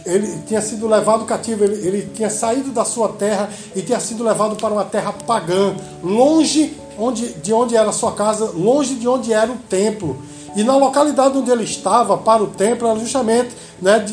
Ele 0.05 0.41
tinha 0.47 0.61
sido 0.61 0.87
levado 0.87 1.25
cativo, 1.25 1.63
ele, 1.63 1.87
ele 1.87 2.11
tinha 2.13 2.29
saído 2.29 2.71
da 2.71 2.85
sua 2.85 3.09
terra 3.09 3.49
e 3.75 3.81
tinha 3.81 3.99
sido 3.99 4.23
levado 4.23 4.55
para 4.55 4.73
uma 4.73 4.85
terra 4.85 5.11
pagã, 5.11 5.75
longe 6.03 6.77
onde, 6.97 7.33
de 7.33 7.53
onde 7.53 7.75
era 7.75 7.91
sua 7.91 8.11
casa, 8.11 8.51
longe 8.55 8.95
de 8.95 9.07
onde 9.07 9.31
era 9.31 9.51
o 9.51 9.57
templo. 9.57 10.17
E 10.55 10.63
na 10.63 10.75
localidade 10.75 11.37
onde 11.37 11.51
ele 11.51 11.63
estava, 11.63 12.17
para 12.17 12.43
o 12.43 12.47
templo, 12.47 12.87
era 12.87 12.99
justamente 12.99 13.49
né, 13.81 14.05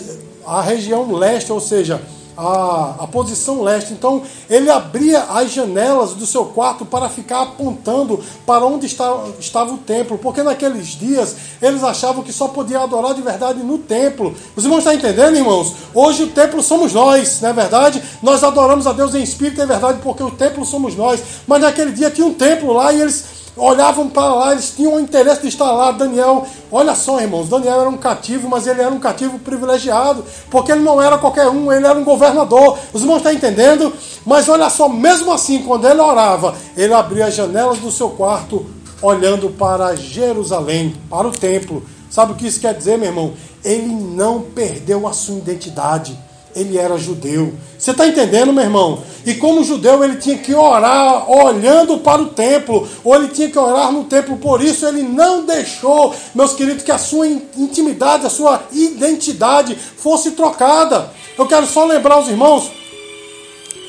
a 0.47 0.61
região 0.61 1.11
leste, 1.13 1.51
ou 1.51 1.61
seja, 1.61 2.01
a, 2.37 2.97
a 3.01 3.07
posição 3.07 3.63
leste. 3.63 3.93
Então 3.93 4.23
ele 4.49 4.71
abria 4.71 5.23
as 5.25 5.53
janelas 5.53 6.15
do 6.15 6.27
seu 6.27 6.47
quarto 6.47 6.85
para 6.85 7.09
ficar 7.09 7.43
apontando 7.43 8.23
para 8.47 8.65
onde 8.65 8.87
estava, 8.87 9.33
estava 9.39 9.73
o 9.73 9.79
templo, 9.79 10.19
porque 10.19 10.43
naqueles 10.43 10.89
dias 10.89 11.37
eles 11.61 11.83
achavam 11.83 12.23
que 12.23 12.33
só 12.33 12.49
podiam 12.49 12.83
adorar 12.83 13.15
de 13.15 13.23
verdade 13.23 13.63
no 13.63 13.79
templo. 13.79 14.35
Os 14.57 14.65
irmãos 14.65 14.79
estão 14.79 14.93
entendendo, 14.93 15.37
irmãos? 15.37 15.75
Hoje 15.95 16.25
o 16.25 16.29
templo 16.29 16.63
somos 16.63 16.93
nós, 16.93 17.41
não 17.41 17.51
é 17.51 17.53
verdade? 17.53 18.03
Nós 18.23 18.43
adoramos 18.43 18.87
a 18.87 18.93
Deus 18.93 19.15
em 19.15 19.23
espírito, 19.23 19.61
é 19.63 19.67
verdade, 19.67 20.01
porque 20.03 20.23
o 20.23 20.31
templo 20.31 20.65
somos 20.65 20.97
nós. 20.97 21.23
Mas 21.47 21.63
naquele 21.63 21.93
dia 21.93 22.11
tinha 22.11 22.27
um 22.27 22.35
templo 22.35 22.73
lá 22.73 22.93
e 22.93 23.01
eles 23.01 23.34
olhavam 23.57 24.09
para 24.09 24.35
lá, 24.35 24.53
eles 24.53 24.73
tinham 24.75 24.95
o 24.95 25.01
interesse 25.01 25.43
de 25.43 25.49
estar 25.49 25.71
lá. 25.71 25.93
Daniel, 25.93 26.47
olha 26.71 26.95
só, 26.95 27.21
irmãos, 27.21 27.49
Daniel 27.49 27.81
era 27.81 27.89
um 27.89 27.97
cativo, 27.97 28.49
mas 28.49 28.67
ele 28.67 28.81
era 28.81 28.91
um 28.91 28.99
cativo 28.99 29.39
privilegiado, 29.39 30.25
porque 30.51 30.73
ele 30.73 30.83
não 30.83 31.01
era 31.01 31.19
qualquer 31.19 31.49
um, 31.49 31.73
ele 31.73 31.87
era 31.87 31.99
um 31.99 32.05
governador. 32.05 32.79
Os 32.93 33.03
irmãos 33.03 33.19
estão 33.19 33.33
entendendo? 33.33 33.93
Mas 34.27 34.49
olha 34.49 34.69
só, 34.69 34.89
mesmo 34.89 35.33
assim, 35.33 35.63
quando 35.63 35.87
ele 35.87 36.01
orava, 36.01 36.55
ele 36.77 36.93
abria 36.93 37.27
as 37.27 37.35
janelas 37.35 37.79
do 37.79 37.91
seu 37.91 38.11
quarto, 38.11 38.67
olhando 39.01 39.51
para 39.51 39.95
Jerusalém, 39.95 40.95
para 41.09 41.29
o 41.29 41.33
templo. 41.33 41.83
Sabe 42.11 42.33
o 42.33 42.35
que 42.37 42.47
isso 42.47 42.61
quer 42.61 42.75
dizer, 42.75 42.97
meu 42.97 43.09
irmão? 43.09 43.33
Ele 43.65 43.87
não 43.87 44.41
perdeu 44.41 45.07
a 45.07 45.13
sua 45.13 45.37
identidade 45.37 46.17
ele 46.55 46.79
era 46.79 46.97
judeu. 46.97 47.53
Você 47.79 47.91
está 47.91 48.07
entendendo, 48.07 48.53
meu 48.53 48.65
irmão? 48.65 49.03
E 49.27 49.35
como 49.35 49.65
judeu, 49.65 50.05
ele 50.05 50.17
tinha 50.17 50.39
que 50.39 50.55
orar 50.55 51.31
olhando 51.31 51.99
para 51.99 52.23
o 52.23 52.29
templo, 52.29 52.89
ou 53.03 53.15
ele 53.15 53.29
tinha 53.29 53.51
que 53.51 53.59
orar 53.59 53.91
no 53.91 54.05
templo. 54.05 54.37
Por 54.37 54.63
isso, 54.63 54.87
ele 54.87 55.03
não 55.03 55.45
deixou, 55.45 56.15
meus 56.35 56.55
queridos, 56.55 56.83
que 56.83 56.93
a 56.93 56.99
sua 56.99 57.27
intimidade, 57.27 58.27
a 58.27 58.31
sua 58.31 58.63
identidade 58.73 59.75
fosse 59.75 60.33
trocada. 60.33 61.11
Eu 61.37 61.47
quero 61.47 61.67
só 61.67 61.85
lembrar 61.85 62.21
os 62.21 62.29
irmãos. 62.29 62.71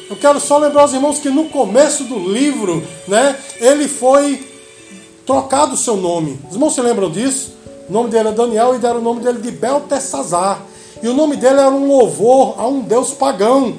Eu 0.10 0.15
quero 0.15 0.39
só 0.39 0.57
lembrar 0.57 0.86
os 0.86 0.93
irmãos 0.93 1.19
que 1.19 1.29
no 1.29 1.45
começo 1.45 2.03
do 2.03 2.19
livro, 2.19 2.84
né, 3.07 3.36
ele 3.60 3.88
foi 3.88 4.48
trocado 5.25 5.74
o 5.74 5.77
seu 5.77 5.98
nome. 5.98 6.39
Os 6.48 6.55
irmãos 6.55 6.74
se 6.74 6.81
lembram 6.81 7.10
disso? 7.10 7.53
O 7.89 7.93
nome 7.93 8.10
dele 8.10 8.29
é 8.29 8.31
Daniel 8.31 8.75
e 8.75 8.79
deram 8.79 9.00
o 9.00 9.03
nome 9.03 9.22
dele 9.22 9.39
de 9.39 9.51
Beltesazar. 9.51 10.62
E 11.02 11.08
o 11.08 11.14
nome 11.14 11.36
dele 11.36 11.60
era 11.60 11.70
um 11.70 11.88
louvor 11.88 12.56
a 12.58 12.68
um 12.68 12.82
deus 12.82 13.12
pagão. 13.12 13.75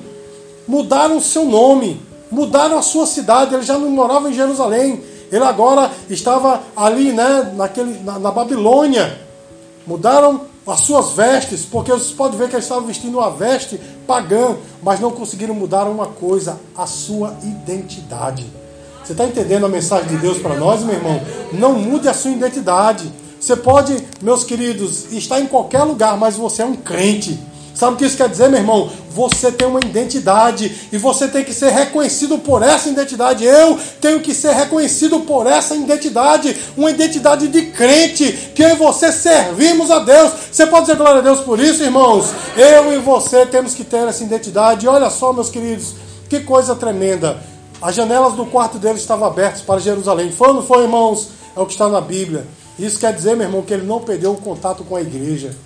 Mudaram 0.66 1.18
o 1.18 1.22
seu 1.22 1.44
nome, 1.44 2.00
mudaram 2.30 2.78
a 2.78 2.82
sua 2.82 3.06
cidade, 3.06 3.54
ele 3.54 3.62
já 3.62 3.78
não 3.78 3.90
morava 3.90 4.28
em 4.28 4.34
Jerusalém. 4.34 5.02
Ele 5.30 5.44
agora 5.44 5.90
estava 6.08 6.62
ali, 6.76 7.12
né, 7.12 7.52
naquele, 7.56 8.00
na, 8.02 8.18
na 8.18 8.30
Babilônia. 8.30 9.20
Mudaram 9.86 10.42
as 10.66 10.80
suas 10.80 11.12
vestes, 11.12 11.64
porque 11.64 11.92
vocês 11.92 12.10
podem 12.12 12.38
ver 12.38 12.48
que 12.48 12.56
ele 12.56 12.62
estava 12.62 12.80
vestindo 12.80 13.18
uma 13.18 13.30
veste 13.30 13.80
pagã, 14.06 14.56
mas 14.82 15.00
não 15.00 15.10
conseguiram 15.10 15.54
mudar 15.54 15.84
uma 15.84 16.06
coisa, 16.06 16.58
a 16.76 16.86
sua 16.86 17.36
identidade. 17.42 18.46
Você 19.04 19.12
está 19.12 19.24
entendendo 19.24 19.66
a 19.66 19.68
mensagem 19.68 20.08
de 20.08 20.16
Deus 20.16 20.38
para 20.38 20.56
nós, 20.56 20.82
meu 20.82 20.94
irmão? 20.94 21.20
Não 21.52 21.74
mude 21.74 22.08
a 22.08 22.14
sua 22.14 22.32
identidade. 22.32 23.12
Você 23.38 23.54
pode, 23.54 23.96
meus 24.22 24.44
queridos, 24.44 25.12
estar 25.12 25.40
em 25.40 25.46
qualquer 25.46 25.82
lugar, 25.82 26.16
mas 26.16 26.36
você 26.36 26.62
é 26.62 26.66
um 26.66 26.76
crente. 26.76 27.38
Sabe 27.76 27.92
o 27.92 27.96
que 27.96 28.06
isso 28.06 28.16
quer 28.16 28.30
dizer, 28.30 28.48
meu 28.48 28.58
irmão? 28.58 28.90
Você 29.10 29.52
tem 29.52 29.68
uma 29.68 29.80
identidade 29.80 30.88
e 30.90 30.96
você 30.96 31.28
tem 31.28 31.44
que 31.44 31.52
ser 31.52 31.70
reconhecido 31.70 32.38
por 32.38 32.62
essa 32.62 32.88
identidade. 32.88 33.44
Eu 33.44 33.78
tenho 34.00 34.20
que 34.20 34.32
ser 34.32 34.54
reconhecido 34.54 35.20
por 35.20 35.46
essa 35.46 35.74
identidade, 35.74 36.56
uma 36.74 36.90
identidade 36.90 37.48
de 37.48 37.66
crente, 37.66 38.32
que 38.54 38.62
eu 38.62 38.70
e 38.70 38.74
você 38.76 39.12
servimos 39.12 39.90
a 39.90 39.98
Deus. 39.98 40.32
Você 40.50 40.66
pode 40.66 40.86
dizer 40.86 40.96
glória 40.96 41.20
a 41.20 41.22
Deus 41.22 41.40
por 41.40 41.60
isso, 41.60 41.82
irmãos? 41.82 42.32
Eu 42.56 42.94
e 42.94 42.98
você 42.98 43.44
temos 43.44 43.74
que 43.74 43.84
ter 43.84 44.08
essa 44.08 44.24
identidade. 44.24 44.86
E 44.86 44.88
olha 44.88 45.10
só, 45.10 45.34
meus 45.34 45.50
queridos, 45.50 45.94
que 46.30 46.40
coisa 46.40 46.74
tremenda. 46.74 47.42
As 47.80 47.94
janelas 47.94 48.32
do 48.32 48.46
quarto 48.46 48.78
dele 48.78 48.98
estavam 48.98 49.28
abertas 49.28 49.60
para 49.60 49.78
Jerusalém. 49.80 50.32
Foi 50.32 50.48
ou 50.48 50.54
não 50.54 50.62
foi, 50.62 50.84
irmãos? 50.84 51.28
É 51.54 51.60
o 51.60 51.66
que 51.66 51.72
está 51.72 51.88
na 51.88 52.00
Bíblia. 52.00 52.46
Isso 52.78 52.98
quer 52.98 53.12
dizer, 53.12 53.36
meu 53.36 53.46
irmão, 53.46 53.62
que 53.62 53.72
ele 53.72 53.86
não 53.86 54.00
perdeu 54.00 54.32
o 54.32 54.36
contato 54.36 54.84
com 54.84 54.96
a 54.96 55.00
igreja. 55.00 55.56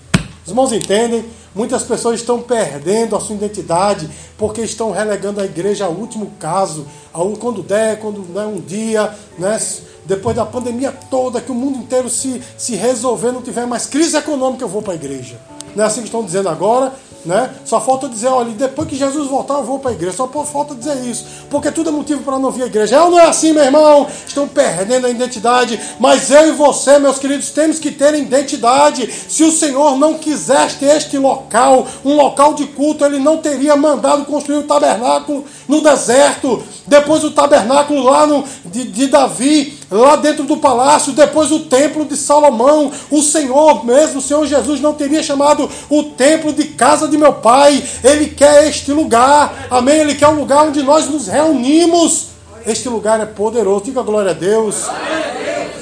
Os 0.44 0.48
irmãos 0.48 0.72
entendem? 0.72 1.24
Muitas 1.54 1.82
pessoas 1.82 2.20
estão 2.20 2.40
perdendo 2.40 3.16
a 3.16 3.20
sua 3.20 3.34
identidade 3.34 4.08
porque 4.38 4.62
estão 4.62 4.92
relegando 4.92 5.40
a 5.40 5.44
igreja 5.44 5.84
ao 5.84 5.92
último 5.92 6.32
caso, 6.38 6.86
ao 7.12 7.30
quando 7.32 7.62
der, 7.62 7.98
quando 7.98 8.20
né, 8.32 8.46
um 8.46 8.60
dia, 8.60 9.12
né, 9.38 9.58
depois 10.04 10.36
da 10.36 10.46
pandemia 10.46 10.92
toda, 11.10 11.40
que 11.40 11.50
o 11.50 11.54
mundo 11.54 11.78
inteiro 11.78 12.08
se, 12.08 12.40
se 12.56 12.76
resolver, 12.76 13.32
não 13.32 13.42
tiver 13.42 13.66
mais 13.66 13.86
crise 13.86 14.16
econômica, 14.16 14.64
eu 14.64 14.68
vou 14.68 14.80
para 14.80 14.92
a 14.92 14.96
igreja. 14.96 15.40
Não 15.74 15.84
é 15.84 15.86
assim 15.86 16.00
que 16.00 16.06
estão 16.06 16.24
dizendo 16.24 16.48
agora? 16.48 16.92
Né? 17.24 17.50
Só 17.64 17.80
falta 17.80 18.08
dizer, 18.08 18.28
olha, 18.28 18.50
depois 18.52 18.88
que 18.88 18.96
Jesus 18.96 19.28
voltar, 19.28 19.54
eu 19.54 19.64
vou 19.64 19.78
para 19.78 19.90
a 19.90 19.94
igreja. 19.94 20.16
Só 20.16 20.26
falta 20.26 20.74
dizer 20.74 21.04
isso. 21.04 21.26
Porque 21.50 21.70
tudo 21.70 21.90
é 21.90 21.92
motivo 21.92 22.22
para 22.22 22.38
não 22.38 22.50
vir 22.50 22.62
à 22.62 22.66
igreja. 22.66 22.96
É 22.96 23.02
ou 23.02 23.10
não 23.10 23.18
é 23.18 23.26
assim, 23.26 23.52
meu 23.52 23.64
irmão? 23.64 24.06
Estão 24.26 24.48
perdendo 24.48 25.06
a 25.06 25.10
identidade. 25.10 25.78
Mas 25.98 26.30
eu 26.30 26.48
e 26.48 26.52
você, 26.52 26.98
meus 26.98 27.18
queridos, 27.18 27.50
temos 27.50 27.78
que 27.78 27.90
ter 27.90 28.14
identidade. 28.14 29.10
Se 29.28 29.44
o 29.44 29.52
Senhor 29.52 29.98
não 29.98 30.14
quisesse 30.14 30.84
este 30.84 31.18
local, 31.18 31.86
um 32.04 32.14
local 32.14 32.54
de 32.54 32.66
culto, 32.66 33.04
ele 33.04 33.18
não 33.18 33.38
teria 33.38 33.76
mandado 33.76 34.24
construir 34.24 34.58
o 34.58 34.62
tabernáculo 34.62 35.44
no 35.70 35.80
deserto. 35.80 36.62
Depois 36.86 37.22
o 37.22 37.30
tabernáculo 37.30 38.02
lá 38.02 38.26
no, 38.26 38.44
de, 38.64 38.84
de 38.84 39.06
Davi, 39.06 39.78
lá 39.88 40.16
dentro 40.16 40.42
do 40.44 40.56
palácio. 40.56 41.12
Depois 41.12 41.52
o 41.52 41.60
templo 41.60 42.04
de 42.04 42.16
Salomão. 42.16 42.90
O 43.10 43.22
Senhor 43.22 43.86
mesmo, 43.86 44.18
o 44.18 44.22
Senhor 44.22 44.44
Jesus, 44.46 44.80
não 44.80 44.92
teria 44.92 45.22
chamado 45.22 45.70
o 45.88 46.02
templo 46.02 46.52
de 46.52 46.64
casa 46.64 47.06
de 47.06 47.16
meu 47.16 47.34
pai. 47.34 47.82
Ele 48.02 48.26
quer 48.26 48.66
este 48.66 48.92
lugar. 48.92 49.68
Amém? 49.70 50.00
Ele 50.00 50.16
quer 50.16 50.28
um 50.28 50.40
lugar 50.40 50.66
onde 50.66 50.82
nós 50.82 51.08
nos 51.08 51.28
reunimos. 51.28 52.26
Este 52.66 52.88
lugar 52.88 53.20
é 53.20 53.26
poderoso. 53.26 53.84
Diga 53.84 54.02
glória 54.02 54.32
a 54.32 54.34
Deus. 54.34 54.86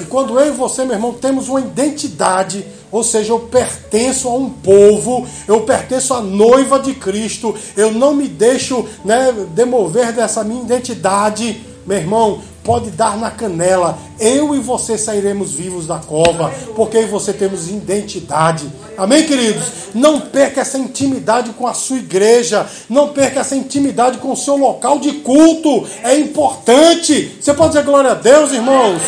E 0.01 0.05
quando 0.05 0.39
eu 0.39 0.47
e 0.47 0.51
você, 0.51 0.85
meu 0.85 0.95
irmão, 0.95 1.15
temos 1.15 1.49
uma 1.49 1.61
identidade, 1.61 2.65
ou 2.91 3.03
seja, 3.03 3.33
eu 3.33 3.41
pertenço 3.41 4.29
a 4.29 4.35
um 4.35 4.51
povo, 4.51 5.27
eu 5.47 5.63
pertenço 5.63 6.15
à 6.15 6.21
noiva 6.21 6.79
de 6.79 6.95
Cristo, 6.95 7.55
eu 7.77 7.93
não 7.93 8.15
me 8.15 8.29
deixo 8.29 8.85
né, 9.05 9.33
demover 9.55 10.13
dessa 10.13 10.43
minha 10.45 10.63
identidade, 10.63 11.61
meu 11.87 11.97
irmão, 11.97 12.41
pode 12.69 12.91
dar 12.91 13.17
na 13.17 13.31
canela. 13.31 13.99
Eu 14.21 14.55
e 14.55 14.59
você 14.59 14.99
sairemos 14.99 15.55
vivos 15.55 15.87
da 15.87 15.97
cova, 15.97 16.53
porque 16.77 16.99
eu 16.99 17.05
e 17.05 17.07
você 17.07 17.33
temos 17.33 17.71
identidade. 17.71 18.71
Amém, 18.95 19.25
queridos? 19.25 19.65
Não 19.95 20.21
perca 20.21 20.61
essa 20.61 20.77
intimidade 20.77 21.51
com 21.53 21.67
a 21.67 21.73
sua 21.73 21.97
igreja, 21.97 22.67
não 22.91 23.09
perca 23.09 23.41
essa 23.41 23.57
intimidade 23.57 24.19
com 24.19 24.33
o 24.33 24.37
seu 24.37 24.59
local 24.59 24.99
de 24.99 25.13
culto. 25.13 25.87
É 26.03 26.15
importante. 26.15 27.39
Você 27.41 27.55
pode 27.55 27.71
dizer 27.71 27.85
glória 27.87 28.11
a 28.11 28.15
Deus, 28.15 28.53
irmãos? 28.53 29.01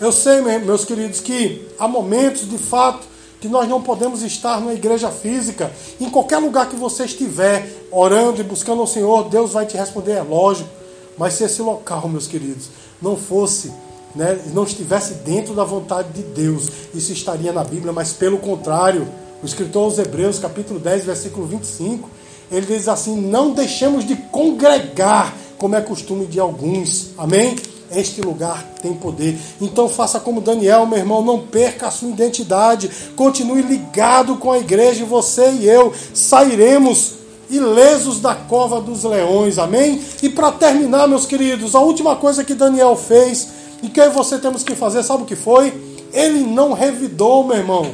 Eu 0.00 0.12
sei, 0.12 0.40
meus 0.40 0.84
queridos, 0.84 1.20
que 1.20 1.66
há 1.78 1.88
momentos 1.88 2.48
de 2.48 2.58
fato 2.58 3.06
que 3.40 3.48
nós 3.48 3.68
não 3.68 3.80
podemos 3.80 4.22
estar 4.22 4.60
na 4.60 4.74
igreja 4.74 5.10
física. 5.10 5.70
Em 6.00 6.10
qualquer 6.10 6.38
lugar 6.38 6.68
que 6.68 6.76
você 6.76 7.04
estiver 7.04 7.66
orando 7.90 8.40
e 8.40 8.44
buscando 8.44 8.82
o 8.82 8.86
Senhor, 8.86 9.28
Deus 9.28 9.52
vai 9.52 9.64
te 9.64 9.76
responder, 9.76 10.12
é 10.12 10.22
lógico. 10.22 10.68
Mas 11.16 11.34
se 11.34 11.44
esse 11.44 11.62
local, 11.62 12.08
meus 12.08 12.26
queridos, 12.26 12.68
não 13.00 13.16
fosse, 13.16 13.72
né, 14.14 14.38
não 14.52 14.64
estivesse 14.64 15.14
dentro 15.14 15.54
da 15.54 15.64
vontade 15.64 16.08
de 16.10 16.22
Deus, 16.22 16.68
isso 16.94 17.12
estaria 17.12 17.52
na 17.52 17.64
Bíblia, 17.64 17.92
mas 17.92 18.12
pelo 18.12 18.38
contrário, 18.38 19.08
o 19.42 19.46
escritor 19.46 19.84
aos 19.84 19.98
Hebreus, 19.98 20.38
capítulo 20.38 20.78
10, 20.78 21.04
versículo 21.04 21.46
25, 21.46 22.08
ele 22.50 22.66
diz 22.66 22.86
assim: 22.86 23.16
Não 23.16 23.52
deixemos 23.52 24.06
de 24.06 24.16
congregar, 24.16 25.34
como 25.56 25.74
é 25.74 25.80
costume 25.80 26.26
de 26.26 26.38
alguns. 26.38 27.10
Amém? 27.16 27.56
Este 27.90 28.20
lugar 28.20 28.64
tem 28.82 28.92
poder. 28.94 29.38
Então 29.60 29.88
faça 29.88 30.18
como 30.18 30.40
Daniel, 30.40 30.86
meu 30.86 30.98
irmão, 30.98 31.22
não 31.22 31.40
perca 31.40 31.88
a 31.88 31.90
sua 31.90 32.08
identidade. 32.08 32.90
Continue 33.14 33.62
ligado 33.62 34.36
com 34.36 34.52
a 34.52 34.58
igreja 34.58 35.02
e 35.02 35.06
você 35.06 35.50
e 35.52 35.68
eu 35.68 35.92
sairemos 36.12 37.14
ilesos 37.48 38.20
da 38.20 38.34
cova 38.34 38.80
dos 38.80 39.04
leões, 39.04 39.58
amém? 39.58 40.00
E 40.22 40.28
para 40.28 40.52
terminar, 40.52 41.06
meus 41.06 41.26
queridos, 41.26 41.74
a 41.74 41.80
última 41.80 42.16
coisa 42.16 42.44
que 42.44 42.54
Daniel 42.54 42.96
fez 42.96 43.48
e 43.82 43.88
que 43.88 44.08
você 44.08 44.38
temos 44.38 44.62
que 44.62 44.74
fazer, 44.74 45.02
sabe 45.02 45.22
o 45.22 45.26
que 45.26 45.36
foi? 45.36 45.72
Ele 46.12 46.40
não 46.40 46.72
revidou, 46.72 47.44
meu 47.44 47.56
irmão. 47.56 47.86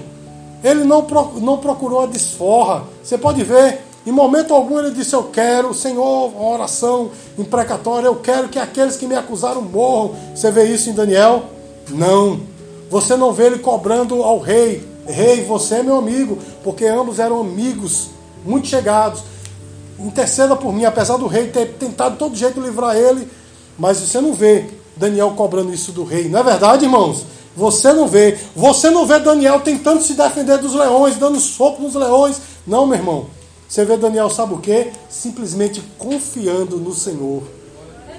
Ele 0.63 0.85
não, 0.85 1.07
não 1.41 1.59
procurou 1.59 2.03
a 2.03 2.07
desforra. 2.07 2.85
Você 3.03 3.19
pode 3.19 3.43
ver 3.43 3.81
Em 4.07 4.11
momento 4.11 4.53
algum 4.53 4.79
ele 4.79 4.91
disse: 4.91 5.15
Eu 5.15 5.25
quero, 5.25 5.73
Senhor, 5.73 6.33
oração 6.41 7.11
imprecatória, 7.39 8.07
eu 8.07 8.17
quero 8.17 8.49
que 8.49 8.59
aqueles 8.59 8.97
que 8.97 9.07
me 9.07 9.15
acusaram 9.15 9.63
morram. 9.63 10.15
Você 10.35 10.51
vê 10.51 10.65
isso 10.65 10.91
em 10.91 10.93
Daniel? 10.93 11.45
Não. 11.89 12.41
Você 12.91 13.17
não 13.17 13.33
vê 13.33 13.47
ele 13.47 13.59
cobrando 13.59 14.23
ao 14.23 14.39
rei: 14.39 14.87
Rei, 15.07 15.45
você 15.45 15.77
é 15.77 15.83
meu 15.83 15.97
amigo, 15.97 16.39
porque 16.65 16.85
ambos 16.85 17.19
eram 17.19 17.41
amigos 17.41 18.09
muito 18.45 18.67
chegados. 18.67 19.23
Interceda 19.99 20.57
por 20.57 20.73
mim, 20.73 20.85
apesar 20.85 21.17
do 21.17 21.27
rei 21.27 21.49
ter 21.49 21.75
tentado 21.75 22.13
de 22.13 22.19
todo 22.19 22.35
jeito 22.35 22.61
livrar 22.61 22.97
ele, 22.97 23.29
mas 23.79 23.99
você 23.99 24.21
não 24.21 24.35
vê 24.35 24.67
Daniel 24.97 25.33
cobrando 25.37 25.73
isso 25.73 25.93
do 25.93 26.05
rei. 26.05 26.29
Não 26.29 26.41
é 26.41 26.43
verdade, 26.43 26.85
irmãos? 26.85 27.25
Você 27.57 27.93
não 27.93 28.09
vê. 28.09 28.37
Você 28.57 28.91
não 28.91 29.07
vê 29.07 29.19
Daniel 29.21 29.61
tentando 29.61 30.03
se 30.03 30.15
defender 30.15 30.59
dos 30.59 30.75
leões, 30.75 31.17
dando 31.17 31.39
soco 31.39 31.83
nos 31.83 31.95
leões. 31.95 32.41
Não, 32.67 32.87
meu 32.87 32.97
irmão. 32.97 33.27
Você 33.73 33.87
vê 33.87 33.97
Daniel, 33.97 34.29
sabe 34.29 34.53
o 34.53 34.59
que? 34.59 34.93
Simplesmente 35.09 35.83
confiando 35.97 36.77
no 36.77 36.95
Senhor. 36.95 37.43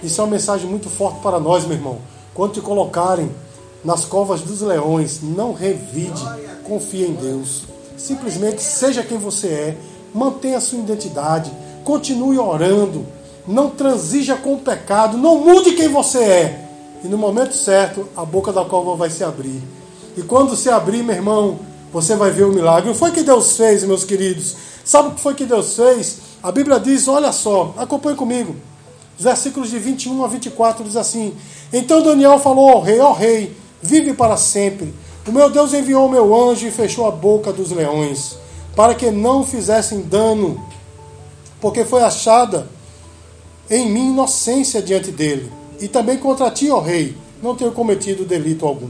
Isso 0.02 0.20
é 0.20 0.24
uma 0.24 0.32
mensagem 0.32 0.68
muito 0.68 0.90
forte 0.90 1.20
para 1.20 1.40
nós, 1.40 1.64
meu 1.64 1.78
irmão. 1.78 2.00
Quando 2.34 2.54
te 2.54 2.60
colocarem 2.62 3.30
nas 3.86 4.04
covas 4.04 4.42
dos 4.42 4.62
leões, 4.62 5.20
não 5.22 5.54
revide, 5.54 6.24
confie 6.64 7.06
em 7.06 7.14
Deus. 7.14 7.66
Simplesmente 7.96 8.64
seja 8.64 9.04
quem 9.04 9.20
você 9.20 9.48
é, 9.48 9.78
mantenha 10.12 10.58
a 10.58 10.60
sua 10.60 10.80
identidade, 10.80 11.52
continue 11.84 12.40
orando, 12.40 13.06
não 13.48 13.70
transija 13.70 14.36
com 14.36 14.56
o 14.56 14.60
pecado, 14.60 15.20
não 15.20 15.38
mude 15.38 15.74
quem 15.74 15.88
você 15.88 16.18
é. 16.18 16.70
E 17.04 17.08
no 17.08 17.18
momento 17.20 17.54
certo, 17.54 18.10
a 18.18 18.26
boca 18.26 18.52
da 18.52 18.66
cova 18.66 18.96
vai 18.96 19.12
se 19.12 19.24
abrir. 19.24 19.62
E 20.18 20.24
quando 20.24 20.56
se 20.56 20.72
abrir, 20.72 21.04
meu 21.04 21.16
irmão, 21.16 21.60
você 21.94 22.16
vai 22.16 22.32
ver 22.32 22.44
o 22.44 22.52
milagre. 22.52 22.90
O 22.90 22.94
que 22.94 23.00
foi 23.00 23.12
que 23.12 23.22
Deus 23.22 23.56
fez, 23.56 23.84
meus 23.84 24.04
queridos? 24.04 24.56
Sabe 24.84 25.10
o 25.10 25.12
que 25.12 25.22
foi 25.22 25.36
que 25.36 25.46
Deus 25.46 25.76
fez? 25.76 26.18
A 26.42 26.52
Bíblia 26.52 26.80
diz, 26.80 27.08
olha 27.08 27.32
só, 27.32 27.74
acompanhe 27.78 28.18
comigo. 28.18 28.56
Os 29.18 29.24
versículos 29.24 29.70
de 29.70 29.78
21 29.78 30.26
a 30.26 30.28
24 30.28 30.84
diz 30.84 30.96
assim: 30.96 31.36
Então 31.72 32.02
Daniel 32.02 32.40
falou 32.40 32.70
ao 32.70 32.82
rei: 32.82 33.00
Ó 33.00 33.12
oh, 33.12 33.14
rei, 33.14 33.56
vive 33.82 34.14
para 34.14 34.36
sempre. 34.36 34.94
O 35.28 35.32
meu 35.32 35.50
Deus 35.50 35.74
enviou 35.74 36.08
o 36.08 36.12
meu 36.12 36.36
anjo 36.36 36.68
e 36.68 36.72
fechou 36.72 37.08
a 37.08 37.12
boca 37.12 37.54
dos 37.54 37.72
leões, 37.72 38.36
para 38.76 38.96
que 38.96 39.12
não 39.12 39.46
fizessem 39.46 40.02
dano, 40.02 40.62
porque 41.62 41.86
foi 41.86 42.02
achada 42.02 42.68
em 43.70 43.90
mim 43.90 44.10
inocência 44.10 44.82
diante 44.82 45.12
dele. 45.12 45.52
E 45.80 45.88
também 45.88 46.18
contra 46.18 46.50
ti, 46.50 46.70
ó 46.70 46.80
rei, 46.80 47.16
não 47.42 47.56
tenho 47.56 47.72
cometido 47.72 48.26
delito 48.26 48.66
algum. 48.66 48.90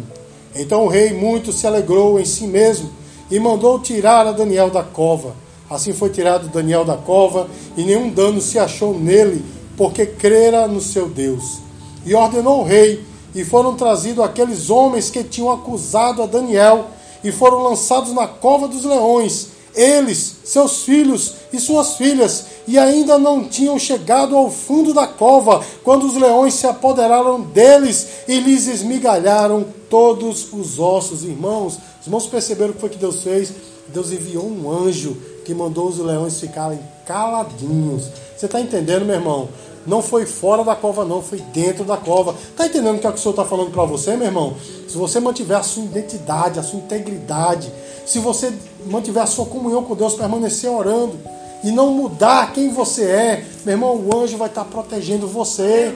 Então 0.56 0.86
o 0.86 0.88
rei 0.88 1.14
muito 1.14 1.52
se 1.52 1.66
alegrou 1.66 2.20
em 2.20 2.26
si 2.26 2.46
mesmo 2.46 2.90
e 3.30 3.40
mandou 3.40 3.80
tirar 3.80 4.28
a 4.28 4.32
Daniel 4.32 4.70
da 4.70 4.84
cova. 4.84 5.36
Assim 5.70 5.94
foi 5.94 6.10
tirado 6.10 6.50
Daniel 6.50 6.86
da 6.86 6.96
cova, 6.96 7.48
e 7.76 7.84
nenhum 7.84 8.10
dano 8.10 8.40
se 8.40 8.60
achou 8.60 8.98
nele, 8.98 9.44
porque 9.76 10.06
crera 10.06 10.68
no 10.68 10.80
seu 10.80 11.10
Deus. 11.10 11.60
E 12.06 12.14
ordenou 12.14 12.60
o 12.62 12.64
rei, 12.64 13.04
e 13.34 13.44
foram 13.44 13.76
trazidos 13.76 14.24
aqueles 14.24 14.70
homens 14.70 15.10
que 15.10 15.24
tinham 15.24 15.50
acusado 15.52 16.22
a 16.22 16.28
Daniel, 16.28 16.88
e 17.24 17.32
foram 17.32 17.64
lançados 17.64 18.14
na 18.14 18.28
cova 18.28 18.68
dos 18.68 18.84
leões, 18.84 19.48
eles, 19.76 20.36
seus 20.44 20.84
filhos 20.84 21.34
e 21.52 21.60
suas 21.60 21.96
filhas, 21.96 22.46
e 22.68 22.78
ainda 22.78 23.18
não 23.18 23.44
tinham 23.44 23.78
chegado 23.78 24.36
ao 24.38 24.50
fundo 24.50 24.94
da 24.94 25.08
cova, 25.08 25.64
quando 25.84 26.06
os 26.06 26.16
leões 26.16 26.54
se 26.54 26.68
apoderaram 26.68 27.42
deles 27.42 28.08
e 28.28 28.40
lhes 28.40 28.68
esmigalharam 28.68 29.66
todos 29.90 30.52
os 30.54 30.80
ossos. 30.80 31.24
Irmãos, 31.24 31.78
os 32.00 32.08
irmãos 32.08 32.28
perceberam 32.28 32.72
o 32.72 32.74
que 32.74 32.82
foi 32.82 32.90
que 32.90 32.98
Deus 32.98 33.24
fez? 33.24 33.52
Deus 33.88 34.12
enviou 34.12 34.46
um 34.46 34.72
anjo 34.72 35.18
que 35.44 35.54
mandou 35.54 35.88
os 35.88 36.00
leões 36.00 36.40
ficarem 36.40 36.80
caladinhos. 37.06 38.06
Você 38.36 38.46
está 38.46 38.60
entendendo, 38.60 39.06
meu 39.06 39.16
irmão? 39.16 39.50
Não 39.86 40.02
foi 40.02 40.26
fora 40.26 40.64
da 40.64 40.76
cova, 40.76 41.04
não, 41.04 41.22
foi 41.22 41.40
dentro 41.54 41.84
da 41.84 41.98
cova. 41.98 42.34
Está 42.50 42.66
entendendo 42.66 42.96
o 42.96 43.00
que, 43.00 43.08
é 43.08 43.12
que 43.12 43.18
o 43.18 43.22
Senhor 43.22 43.34
está 43.34 43.44
falando 43.44 43.72
para 43.72 43.84
você, 43.84 44.16
meu 44.16 44.28
irmão? 44.28 44.56
Se 44.88 44.98
você 44.98 45.20
mantiver 45.20 45.58
a 45.58 45.64
sua 45.64 45.84
identidade, 45.84 46.60
a 46.60 46.64
sua 46.64 46.80
integridade, 46.80 47.70
se 48.06 48.20
você 48.20 48.54
mantiver 48.86 49.24
a 49.24 49.28
sua 49.28 49.46
comunhão 49.46 49.84
com 49.84 49.96
Deus, 49.96 50.14
permanecer 50.14 50.70
orando 50.70 51.18
e 51.64 51.72
não 51.72 51.92
mudar 51.92 52.52
quem 52.52 52.70
você 52.70 53.06
é, 53.06 53.46
meu 53.64 53.76
irmão, 53.76 53.96
o 53.96 54.18
anjo 54.18 54.36
vai 54.36 54.50
estar 54.50 54.66
protegendo 54.66 55.26
você. 55.26 55.96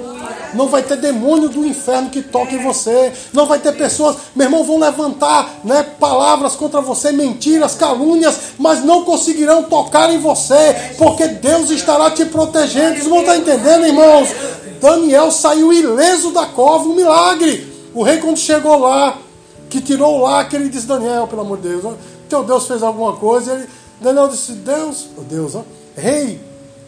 Não 0.54 0.70
vai 0.70 0.82
ter 0.82 0.96
demônio 0.96 1.50
do 1.50 1.66
inferno 1.66 2.10
que 2.10 2.22
toque 2.22 2.56
em 2.56 2.64
você. 2.64 3.12
Não 3.34 3.46
vai 3.46 3.60
ter 3.60 3.76
pessoas, 3.76 4.16
meu 4.34 4.48
irmão, 4.48 4.64
vão 4.64 4.80
levantar 4.80 5.60
né, 5.66 5.84
palavras 6.00 6.56
contra 6.56 6.80
você, 6.80 7.12
mentiras, 7.12 7.76
calúnias, 7.76 8.54
mas 8.58 8.86
não 8.86 9.04
conseguirão 9.04 9.64
tocar 9.64 10.10
em 10.10 10.20
você, 10.20 10.94
porque 10.98 11.28
Deus 11.28 11.70
estará 11.70 12.10
te 12.12 12.24
protegendo. 12.24 12.96
Vocês 12.96 13.08
vão 13.08 13.20
estar 13.20 13.36
entendendo, 13.36 13.86
irmãos? 13.86 14.30
Daniel 14.80 15.30
saiu 15.32 15.74
ileso 15.74 16.32
da 16.32 16.46
cova, 16.46 16.88
um 16.88 16.96
milagre. 16.96 17.68
O 17.94 18.04
rei, 18.04 18.20
quando 18.20 18.38
chegou 18.38 18.80
lá, 18.80 19.18
que 19.70 19.82
tirou 19.82 20.22
lá, 20.22 20.46
que 20.46 20.56
ele 20.56 20.70
disse: 20.70 20.88
Daniel, 20.88 21.28
pelo 21.28 21.42
amor 21.42 21.58
de 21.58 21.68
Deus, 21.68 21.84
teu 22.28 22.44
Deus 22.44 22.68
fez 22.68 22.84
alguma 22.84 23.14
coisa. 23.14 23.54
Ele, 23.54 23.68
Daniel 24.00 24.28
disse: 24.28 24.54
Deus, 24.54 25.08
oh 25.18 25.22
Deus, 25.22 25.56
ó, 25.56 25.64
rei, 25.96 26.40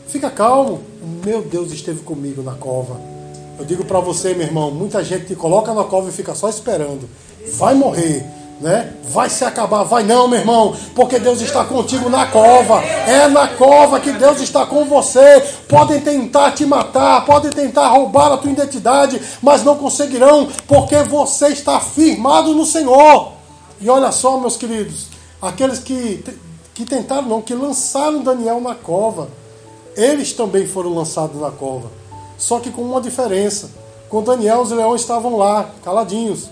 fica 0.08 0.30
calmo. 0.30 0.82
Meu 1.26 1.42
Deus 1.42 1.72
esteve 1.72 2.02
comigo 2.02 2.42
na 2.42 2.54
cova. 2.54 3.00
Eu 3.60 3.66
digo 3.66 3.84
para 3.84 4.00
você, 4.00 4.34
meu 4.34 4.48
irmão, 4.48 4.72
muita 4.72 5.04
gente 5.04 5.26
te 5.26 5.36
coloca 5.36 5.74
na 5.74 5.84
cova 5.84 6.08
e 6.08 6.14
fica 6.14 6.34
só 6.34 6.48
esperando. 6.48 7.10
Vai 7.58 7.74
morrer, 7.74 8.26
né? 8.62 8.94
Vai 9.10 9.30
se 9.30 9.44
acabar, 9.44 9.84
vai 9.84 10.02
não, 10.04 10.30
meu 10.30 10.40
irmão, 10.40 10.74
porque 10.96 11.20
Deus 11.20 11.42
está 11.42 11.66
contigo 11.66 12.10
na 12.10 12.26
cova. 12.28 12.82
É 12.82 13.28
na 13.28 13.50
cova 13.50 14.00
que 14.00 14.14
Deus 14.14 14.40
está 14.40 14.66
com 14.66 14.86
você. 14.86 15.42
Podem 15.68 16.00
tentar 16.00 16.52
te 16.52 16.66
matar, 16.66 17.26
podem 17.26 17.52
tentar 17.52 17.90
roubar 17.90 18.32
a 18.32 18.38
tua 18.38 18.50
identidade, 18.52 19.22
mas 19.42 19.62
não 19.62 19.76
conseguirão, 19.76 20.48
porque 20.66 20.96
você 21.04 21.50
está 21.50 21.82
firmado 21.82 22.54
no 22.54 22.66
Senhor. 22.66 23.34
E 23.82 23.90
olha 23.90 24.12
só, 24.14 24.38
meus 24.38 24.56
queridos, 24.56 25.09
aqueles 25.42 25.80
que 25.80 26.24
que 26.80 26.86
tentaram 26.86 27.28
não, 27.28 27.42
que 27.42 27.54
lançaram 27.54 28.24
Daniel 28.24 28.62
na 28.62 28.74
cova, 28.74 29.28
eles 29.98 30.32
também 30.32 30.66
foram 30.66 30.96
lançados 30.96 31.40
na 31.42 31.52
cova. 31.52 31.92
Só 32.38 32.58
que 32.62 32.72
com 32.72 32.82
uma 32.82 33.02
diferença. 33.02 33.70
Com 34.08 34.24
Daniel, 34.24 34.62
os 34.62 34.72
leões 34.72 35.02
estavam 35.02 35.36
lá, 35.36 35.70
caladinhos. 35.84 36.50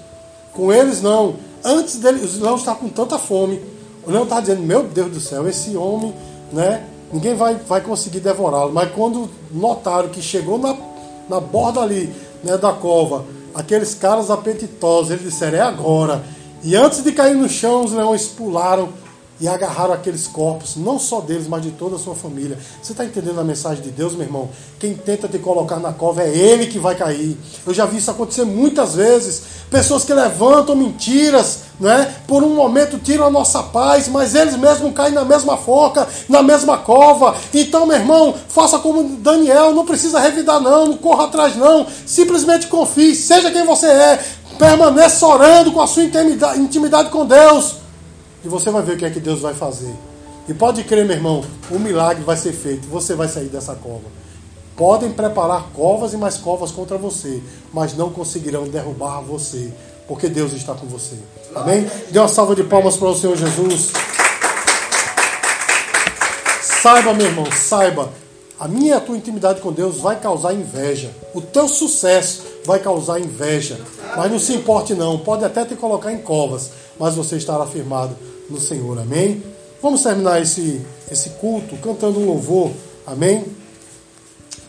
Com 0.54 0.73
eles, 0.73 1.02
não. 1.02 1.36
Antes 1.63 1.95
dele, 1.95 2.26
os 2.26 2.38
leões 2.39 2.60
estavam 2.60 2.82
com 2.82 2.89
tanta 2.89 3.17
fome. 3.17 3.62
O 4.06 4.12
leão 4.12 4.23
estava 4.23 4.41
dizendo: 4.41 4.63
Meu 4.63 4.84
Deus 4.84 5.13
do 5.13 5.19
céu, 5.21 5.47
esse 5.47 5.78
homem, 5.78 6.13
né? 6.52 6.86
Ninguém 7.12 7.34
vai, 7.34 7.56
vai 7.56 7.80
conseguir 7.80 8.19
devorá-lo. 8.19 8.73
Mas 8.73 8.91
quando 8.91 9.30
notaram 9.50 10.10
que 10.10 10.21
chegou 10.21 10.58
na, 10.58 10.76
na 11.30 11.39
borda 11.39 11.80
ali, 11.80 12.13
né, 12.43 12.58
da 12.58 12.73
cova, 12.73 13.23
aqueles 13.56 13.93
caras 13.93 14.30
apetitosos, 14.30 15.12
eles 15.12 15.23
disseram: 15.23 15.58
É 15.58 15.62
agora. 15.62 16.21
E 16.63 16.76
antes 16.76 17.04
de 17.04 17.12
cair 17.12 17.36
no 17.36 17.48
chão, 17.48 17.86
os 17.86 17.91
leões 17.91 18.26
pularam 18.28 18.89
e 19.39 19.48
agarraram 19.48 19.93
aqueles 19.93 20.26
corpos, 20.26 20.76
não 20.76 20.98
só 20.98 21.22
deles, 21.22 21.48
mas 21.48 21.62
de 21.62 21.72
toda 21.72 21.96
a 21.96 22.00
sua 22.00 22.15
família. 22.15 22.58
Você 22.82 22.93
está 22.93 23.06
entendendo 23.06 23.39
a 23.39 23.43
mensagem 23.43 23.84
de 23.84 23.91
Deus, 23.91 24.13
meu 24.13 24.24
irmão? 24.24 24.50
Quem 24.80 24.96
tenta 24.96 25.28
te 25.28 25.38
colocar 25.38 25.78
na 25.78 25.93
cova 25.93 26.24
é 26.24 26.36
ele 26.36 26.65
que 26.65 26.80
vai 26.80 26.96
cair. 26.96 27.38
Eu 27.65 27.74
já 27.74 27.86
vi 27.86 27.98
isso 27.98 28.10
acontecer 28.10 28.46
muitas 28.46 28.96
vezes. 28.96 29.43
Pessoas 29.70 30.04
que 30.04 30.13
levantam 30.13 30.76
mentiras, 30.76 31.60
né? 31.80 32.15
por 32.26 32.41
um 32.41 32.56
momento 32.56 32.98
tiram 32.98 33.28
a 33.28 33.30
nossa 33.30 33.62
paz, 33.62 34.08
mas 34.08 34.34
eles 34.34 34.56
mesmos 34.56 34.93
caem 34.93 35.13
na 35.13 35.26
mesma 35.26 35.56
forca, 35.58 36.08
na 36.28 36.41
mesma 36.41 36.78
cova. 36.78 37.36
Então, 37.54 37.86
meu 37.86 37.98
irmão, 37.98 38.34
faça 38.50 38.80
como 38.80 39.17
Daniel, 39.17 39.74
não 39.74 39.86
precisa 39.86 40.20
revidar, 40.20 40.60
não, 40.60 40.88
não 40.88 40.98
corra 40.98 41.26
atrás, 41.26 41.56
não. 41.56 41.86
Simplesmente 42.06 42.67
confie, 42.67 43.13
seja 43.13 43.52
quem 43.52 43.65
você 43.65 43.88
é, 43.88 44.26
permaneça 44.58 45.26
orando 45.26 45.72
com 45.72 45.82
a 45.82 45.88
sua 45.88 46.04
intimidade, 46.04 46.60
intimidade 46.60 47.10
com 47.10 47.26
Deus 47.26 47.88
e 48.48 48.48
você 48.48 48.70
vai 48.70 48.82
ver 48.82 48.93
o 48.93 48.98
que 48.98 49.06
é 49.06 49.10
que 49.10 49.20
Deus 49.20 49.41
vai 49.41 49.54
fazer. 49.54 49.93
E 50.48 50.54
pode 50.54 50.84
crer, 50.84 51.06
meu 51.06 51.15
irmão, 51.15 51.43
o 51.70 51.78
milagre 51.78 52.24
vai 52.24 52.38
ser 52.38 52.54
feito, 52.54 52.88
você 52.88 53.13
vai 53.13 53.28
sair 53.28 53.50
dessa 53.50 53.76
cova. 53.76 54.06
Podem 54.76 55.12
preparar 55.12 55.63
covas 55.74 56.13
e 56.13 56.17
mais 56.17 56.38
covas 56.38 56.72
contra 56.72 56.98
você, 56.98 57.41
mas 57.74 57.98
não 57.98 58.10
conseguirão 58.10 58.65
derrubar 58.65 59.20
você, 59.22 59.74
porque 60.08 60.30
Deus 60.30 60.54
está 60.54 60.74
com 60.74 60.88
você. 60.88 61.15
Amém? 61.54 61.89
Dê 62.10 62.20
uma 62.20 62.30
salva 62.30 62.56
de 62.56 62.63
palmas 62.63 62.96
para 62.96 63.10
o 63.10 63.15
Senhor 63.15 63.36
Jesus. 63.36 63.91
Saiba, 66.62 67.13
meu 67.13 67.26
irmão, 67.26 67.48
saiba, 67.52 68.10
a 68.60 68.67
minha 68.67 68.91
e 68.91 68.93
a 68.93 69.00
tua 69.00 69.15
intimidade 69.15 69.62
com 69.62 69.72
Deus 69.72 69.98
vai 69.98 70.20
causar 70.20 70.54
inveja. 70.54 71.12
O 71.34 71.41
teu 71.41 71.67
sucesso 71.67 72.43
vai 72.65 72.80
causar 72.80 73.20
inveja. 73.20 73.80
Mas 74.15 74.32
não 74.32 74.39
se 74.39 74.54
importe 74.54 74.93
não, 74.93 75.20
pode 75.20 75.46
até 75.46 75.63
te 75.63 75.76
colocar 75.76 76.12
em 76.12 76.20
covas, 76.20 76.72
mas 77.00 77.15
você 77.15 77.38
estará 77.38 77.65
firmado 77.67 78.15
no 78.50 78.60
Senhor. 78.60 78.98
Amém? 78.98 79.43
Vamos 79.82 80.02
terminar 80.02 80.41
esse, 80.41 80.82
esse 81.12 81.32
culto 81.32 81.78
cantando 81.78 82.20
um 82.20 82.26
louvor. 82.26 82.72
Amém? 83.06 83.46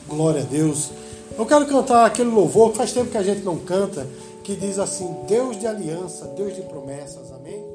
Glória 0.07 0.43
a 0.43 0.45
Deus. 0.45 0.91
Eu 1.39 1.47
quero 1.47 1.67
cantar 1.67 2.05
aquele 2.05 2.31
louvor 2.31 2.73
que 2.73 2.79
faz 2.79 2.93
tempo 2.93 3.11
que 3.11 3.17
a 3.17 3.23
gente 3.23 3.43
não 3.43 3.57
canta, 3.57 4.07
que 4.43 4.55
diz 4.55 4.79
assim: 4.79 5.17
Deus 5.27 5.59
de 5.59 5.67
aliança, 5.67 6.27
Deus 6.37 6.55
de 6.55 6.63
promessas. 6.63 7.33
Amém? 7.33 7.68